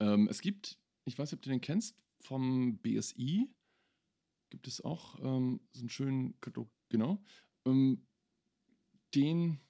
Ähm, 0.00 0.28
es 0.28 0.40
gibt, 0.40 0.78
ich 1.04 1.18
weiß 1.18 1.30
nicht, 1.30 1.38
ob 1.38 1.42
du 1.42 1.50
den 1.50 1.60
kennst, 1.60 1.96
vom 2.20 2.78
BSI 2.78 3.48
gibt 4.50 4.68
es 4.68 4.80
auch 4.80 5.18
ähm, 5.20 5.60
so 5.72 5.80
einen 5.80 5.88
schönen 5.88 6.40
Katalog, 6.40 6.70
genau. 6.88 7.22
Ähm, 7.64 8.06
den. 9.14 9.60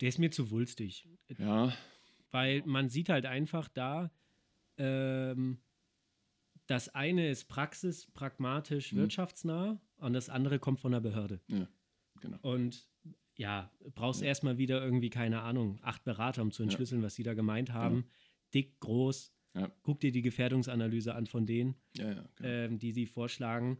Der 0.00 0.08
ist 0.08 0.18
mir 0.18 0.30
zu 0.30 0.50
wulstig. 0.50 1.08
Ja. 1.38 1.72
Weil 2.30 2.62
man 2.66 2.90
sieht 2.90 3.08
halt 3.08 3.24
einfach 3.24 3.68
da, 3.68 4.10
ähm, 4.76 5.58
das 6.66 6.88
eine 6.90 7.30
ist 7.30 7.46
praxis, 7.46 8.06
pragmatisch, 8.12 8.92
mhm. 8.92 8.98
wirtschaftsnah 8.98 9.80
und 9.98 10.12
das 10.12 10.28
andere 10.28 10.58
kommt 10.58 10.80
von 10.80 10.92
der 10.92 11.00
Behörde. 11.00 11.40
Ja, 11.46 11.68
genau. 12.20 12.38
Und 12.42 12.88
ja, 13.36 13.70
brauchst 13.94 14.22
ja. 14.22 14.28
erstmal 14.28 14.58
wieder 14.58 14.82
irgendwie, 14.82 15.10
keine 15.10 15.42
Ahnung, 15.42 15.78
acht 15.82 16.04
Berater, 16.04 16.42
um 16.42 16.50
zu 16.50 16.62
entschlüsseln, 16.62 17.02
ja. 17.02 17.06
was 17.06 17.14
sie 17.14 17.22
da 17.22 17.34
gemeint 17.34 17.72
haben. 17.72 17.96
Genau. 17.96 18.08
Dick, 18.54 18.80
groß. 18.80 19.32
Ja. 19.54 19.70
Guck 19.82 20.00
dir 20.00 20.12
die 20.12 20.22
Gefährdungsanalyse 20.22 21.14
an 21.14 21.26
von 21.26 21.46
denen, 21.46 21.76
ja, 21.96 22.12
genau. 22.12 22.28
ähm, 22.42 22.78
die 22.78 22.92
sie 22.92 23.06
vorschlagen. 23.06 23.78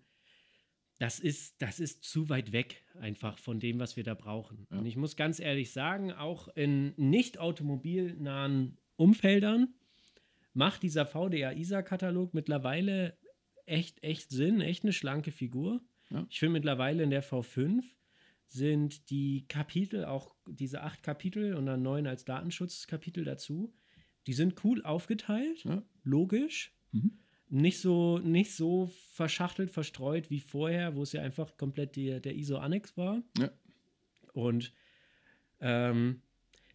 Das 0.99 1.21
ist, 1.21 1.61
das 1.61 1.79
ist 1.79 2.05
zu 2.05 2.31
weit 2.31 2.53
weg 2.53 2.83
einfach 2.99 3.39
von 3.39 3.61
dem, 3.61 3.79
was 3.79 3.97
wir 3.97 4.05
da 4.05 4.15
brauchen. 4.15 4.67
Und 4.71 4.87
ich 4.87 4.97
muss 4.97 5.15
ganz 5.15 5.41
ehrlich 5.41 5.71
sagen, 5.71 6.13
auch 6.13 6.49
in 6.49 6.95
nicht 6.97 7.39
automobilnahen 7.39 8.79
Umfeldern 8.97 9.75
macht 10.55 10.83
dieser 10.83 11.05
VDA-ISA-Katalog 11.05 12.33
mittlerweile 12.33 13.19
echt, 13.67 14.03
echt 14.03 14.31
Sinn, 14.31 14.63
echt 14.63 14.85
eine 14.85 14.95
schlanke 14.95 15.33
Figur. 15.33 15.83
Ja. 16.09 16.27
Ich 16.31 16.39
finde 16.39 16.55
mittlerweile 16.55 17.03
in 17.03 17.11
der 17.11 17.23
V5 17.23 17.83
sind 18.49 19.11
die 19.11 19.47
Kapitel, 19.49 20.05
auch 20.05 20.35
diese 20.47 20.83
acht 20.83 21.03
Kapitel 21.03 21.55
und 21.55 21.67
dann 21.67 21.83
neun 21.83 22.07
als 22.07 22.25
Datenschutzkapitel 22.25 23.25
dazu, 23.25 23.73
die 24.27 24.33
sind 24.33 24.65
cool 24.65 24.83
aufgeteilt, 24.85 25.65
Ja. 25.65 25.83
logisch. 26.03 26.73
Mhm. 26.93 27.19
Nicht 27.49 27.81
so, 27.81 28.19
nicht 28.19 28.57
so 28.57 28.91
verschachtelt, 29.13 29.71
verstreut 29.71 30.31
wie 30.31 30.41
vorher, 30.41 30.97
wo 30.97 31.03
es 31.03 31.13
ja 31.13 31.23
einfach 31.23 31.57
komplett 31.57 31.95
die, 31.95 32.21
der 32.21 32.35
ISO-Annex 32.35 32.97
war. 32.97 33.23
Ja. 33.39 33.51
Und 34.33 34.73
ähm, 35.61 36.23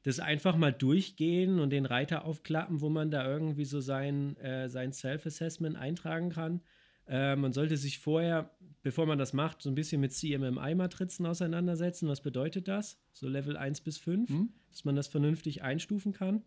das 0.04 0.20
einfach 0.20 0.56
mal 0.56 0.72
durchgehen 0.72 1.60
und 1.60 1.70
den 1.72 1.86
Reiter 1.86 2.26
aufklappen, 2.26 2.82
wo 2.82 2.90
man 2.90 3.12
da 3.12 3.28
irgendwie 3.30 3.66
so 3.66 3.82
sein, 3.82 4.36
äh, 4.38 4.70
sein 4.70 4.94
Self-Assessment 4.94 5.76
eintragen 5.76 6.30
kann. 6.30 6.62
Äh, 7.12 7.36
man 7.36 7.52
sollte 7.52 7.76
sich 7.76 8.00
vorher, 8.00 8.56
bevor 8.84 9.06
man 9.06 9.18
das 9.18 9.34
macht, 9.34 9.62
so 9.62 9.70
ein 9.70 9.76
bisschen 9.76 10.00
mit 10.00 10.14
CMMI-Matrizen 10.14 11.26
auseinandersetzen. 11.26 12.08
Was 12.08 12.22
bedeutet 12.22 12.70
das? 12.70 12.98
So 13.12 13.28
Level 13.28 13.58
1 13.58 13.82
bis 13.82 13.98
5, 13.98 14.30
Mhm. 14.30 14.54
dass 14.70 14.86
man 14.86 14.96
das 14.96 15.08
vernünftig 15.10 15.62
einstufen 15.62 16.14
kann. 16.14 16.46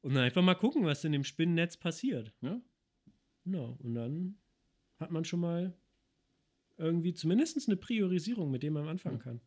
Und 0.00 0.14
dann 0.14 0.22
einfach 0.24 0.40
mal 0.42 0.54
gucken, 0.54 0.84
was 0.86 1.04
in 1.04 1.12
dem 1.12 1.24
Spinnennetz 1.24 1.76
passiert. 1.76 2.32
Ja. 2.40 2.58
Ja, 3.44 3.60
und 3.60 3.94
dann 3.94 4.38
hat 4.98 5.10
man 5.10 5.26
schon 5.26 5.40
mal 5.40 5.76
irgendwie 6.78 7.12
zumindest 7.12 7.68
eine 7.68 7.76
Priorisierung, 7.76 8.50
mit 8.50 8.62
dem 8.62 8.72
man 8.72 8.88
anfangen 8.88 9.18
kann. 9.18 9.40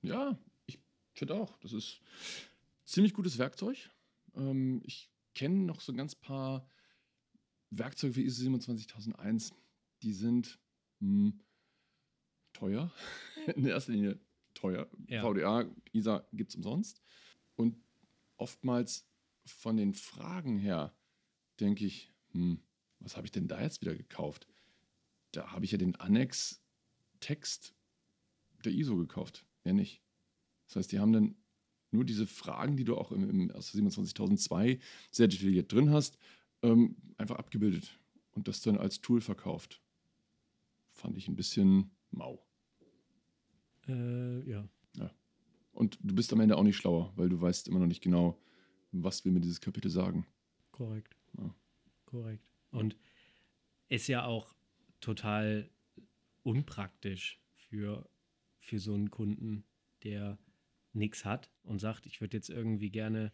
Ja, 0.00 0.38
ich 0.66 0.78
finde 1.12 1.34
auch. 1.34 1.58
Das 1.58 1.72
ist 1.74 2.00
ziemlich 2.86 3.12
gutes 3.12 3.36
Werkzeug. 3.36 3.90
Ähm, 4.36 4.80
ich 4.86 5.10
kenne 5.34 5.64
noch 5.64 5.80
so 5.82 5.92
ein 5.92 5.98
ganz 5.98 6.14
paar 6.14 6.66
Werkzeuge 7.70 8.16
wie 8.16 8.22
ISO 8.24 8.42
27001. 8.42 9.52
Die 10.02 10.12
sind 10.12 10.58
hm, 11.00 11.40
teuer. 12.52 12.92
In 13.56 13.66
erster 13.66 13.92
Linie 13.92 14.18
teuer. 14.54 14.88
Ja. 15.06 15.22
VDA, 15.22 15.70
ISA 15.92 16.26
gibt 16.32 16.50
es 16.50 16.56
umsonst. 16.56 17.02
Und 17.56 17.76
oftmals 18.36 19.08
von 19.44 19.76
den 19.76 19.94
Fragen 19.94 20.58
her 20.58 20.94
denke 21.60 21.84
ich, 21.84 22.12
hm, 22.32 22.60
was 23.00 23.16
habe 23.16 23.26
ich 23.26 23.32
denn 23.32 23.48
da 23.48 23.60
jetzt 23.60 23.80
wieder 23.80 23.94
gekauft? 23.94 24.46
Da 25.32 25.52
habe 25.52 25.64
ich 25.64 25.72
ja 25.72 25.78
den 25.78 25.96
Annex-Text 25.96 27.74
der 28.64 28.72
ISO 28.72 28.96
gekauft. 28.96 29.46
Mehr 29.64 29.74
nicht. 29.74 30.02
Das 30.66 30.76
heißt, 30.76 30.92
die 30.92 30.98
haben 30.98 31.12
dann 31.12 31.36
nur 31.90 32.04
diese 32.04 32.26
Fragen, 32.26 32.76
die 32.76 32.84
du 32.84 32.96
auch 32.96 33.12
im, 33.12 33.28
im 33.28 33.50
aus 33.52 33.70
27002 33.70 34.78
sehr 35.10 35.28
detailliert 35.28 35.72
drin 35.72 35.90
hast, 35.90 36.18
ähm, 36.62 36.96
einfach 37.16 37.36
abgebildet 37.36 37.98
und 38.32 38.48
das 38.48 38.60
dann 38.60 38.76
als 38.76 39.00
Tool 39.00 39.20
verkauft. 39.20 39.80
Fand 40.98 41.16
ich 41.16 41.28
ein 41.28 41.36
bisschen 41.36 41.92
mau. 42.10 42.44
Äh, 43.86 44.50
ja. 44.50 44.68
Und 45.78 45.96
du 46.02 46.12
bist 46.12 46.32
am 46.32 46.40
Ende 46.40 46.56
auch 46.56 46.64
nicht 46.64 46.76
schlauer, 46.76 47.12
weil 47.14 47.28
du 47.28 47.40
weißt 47.40 47.68
immer 47.68 47.78
noch 47.78 47.86
nicht 47.86 48.02
genau, 48.02 48.36
was 48.90 49.24
will 49.24 49.30
mir 49.30 49.38
dieses 49.38 49.60
Kapitel 49.60 49.92
sagen. 49.92 50.26
Korrekt. 50.72 51.16
Ja. 51.38 51.54
Korrekt. 52.04 52.42
Und 52.72 52.96
ist 53.88 54.08
ja 54.08 54.24
auch 54.24 54.56
total 54.98 55.70
unpraktisch 56.42 57.40
für, 57.54 58.10
für 58.58 58.80
so 58.80 58.92
einen 58.92 59.12
Kunden, 59.12 59.62
der 60.02 60.36
nichts 60.94 61.24
hat 61.24 61.48
und 61.62 61.78
sagt, 61.78 62.06
ich 62.06 62.20
würde 62.20 62.36
jetzt 62.36 62.50
irgendwie 62.50 62.90
gerne 62.90 63.32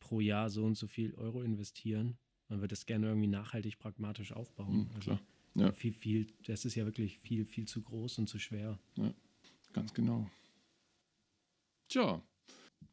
pro 0.00 0.18
Jahr 0.18 0.50
so 0.50 0.64
und 0.64 0.74
so 0.74 0.88
viel 0.88 1.14
Euro 1.14 1.42
investieren. 1.42 2.18
Man 2.48 2.60
wird 2.60 2.72
das 2.72 2.86
gerne 2.86 3.06
irgendwie 3.06 3.28
nachhaltig 3.28 3.78
pragmatisch 3.78 4.32
aufbauen. 4.32 4.90
Hm, 4.92 5.00
klar. 5.00 5.20
Ja. 5.54 5.72
Viel, 5.72 5.92
viel, 5.92 6.26
das 6.46 6.64
ist 6.64 6.74
ja 6.74 6.84
wirklich 6.84 7.18
viel, 7.20 7.44
viel 7.44 7.66
zu 7.66 7.82
groß 7.82 8.18
und 8.18 8.28
zu 8.28 8.38
schwer. 8.38 8.78
Ganz 9.72 9.94
genau. 9.94 10.28
Tja, 11.88 12.22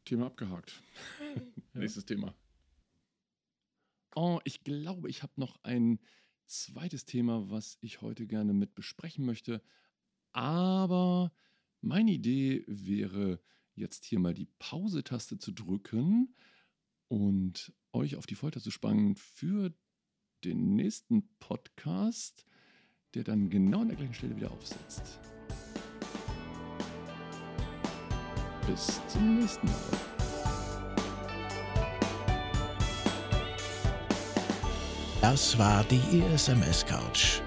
Thema 0.04 0.26
abgehakt. 0.26 0.82
Nächstes 1.74 2.04
Thema. 2.04 2.34
Oh, 4.14 4.40
ich 4.44 4.62
glaube, 4.62 5.08
ich 5.08 5.22
habe 5.22 5.32
noch 5.36 5.58
ein 5.64 5.98
zweites 6.46 7.04
Thema, 7.04 7.50
was 7.50 7.78
ich 7.80 8.02
heute 8.02 8.26
gerne 8.26 8.52
mit 8.52 8.74
besprechen 8.74 9.24
möchte. 9.24 9.62
Aber 10.32 11.32
meine 11.80 12.12
Idee 12.12 12.64
wäre, 12.66 13.40
jetzt 13.74 14.04
hier 14.04 14.18
mal 14.18 14.34
die 14.34 14.48
Pause-Taste 14.58 15.38
zu 15.38 15.52
drücken 15.52 16.34
und 17.08 17.72
euch 17.92 18.16
auf 18.16 18.26
die 18.26 18.34
Folter 18.34 18.60
zu 18.60 18.70
spannen 18.70 19.16
für 19.16 19.74
den 20.44 20.74
nächsten 20.74 21.28
Podcast, 21.38 22.44
der 23.14 23.24
dann 23.24 23.48
genau 23.50 23.80
an 23.82 23.88
der 23.88 23.96
gleichen 23.96 24.14
Stelle 24.14 24.36
wieder 24.36 24.50
aufsetzt. 24.50 25.20
Bis 28.66 29.00
zum 29.08 29.38
nächsten 29.38 29.66
Mal. 29.66 30.12
Das 35.20 35.56
war 35.56 35.84
die 35.84 36.00
ISMS 36.18 36.84
Couch. 36.84 37.40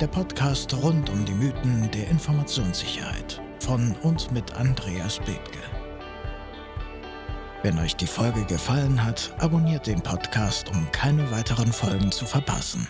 Der 0.00 0.06
Podcast 0.06 0.72
rund 0.82 1.10
um 1.10 1.24
die 1.26 1.34
Mythen 1.34 1.90
der 1.90 2.08
Informationssicherheit 2.08 3.42
von 3.60 3.94
und 4.02 4.32
mit 4.32 4.54
Andreas 4.54 5.18
Bethke. 5.18 5.59
Wenn 7.62 7.78
euch 7.78 7.94
die 7.94 8.06
Folge 8.06 8.44
gefallen 8.46 9.04
hat, 9.04 9.34
abonniert 9.38 9.86
den 9.86 10.00
Podcast, 10.00 10.70
um 10.70 10.90
keine 10.92 11.30
weiteren 11.30 11.72
Folgen 11.72 12.10
zu 12.10 12.24
verpassen. 12.24 12.88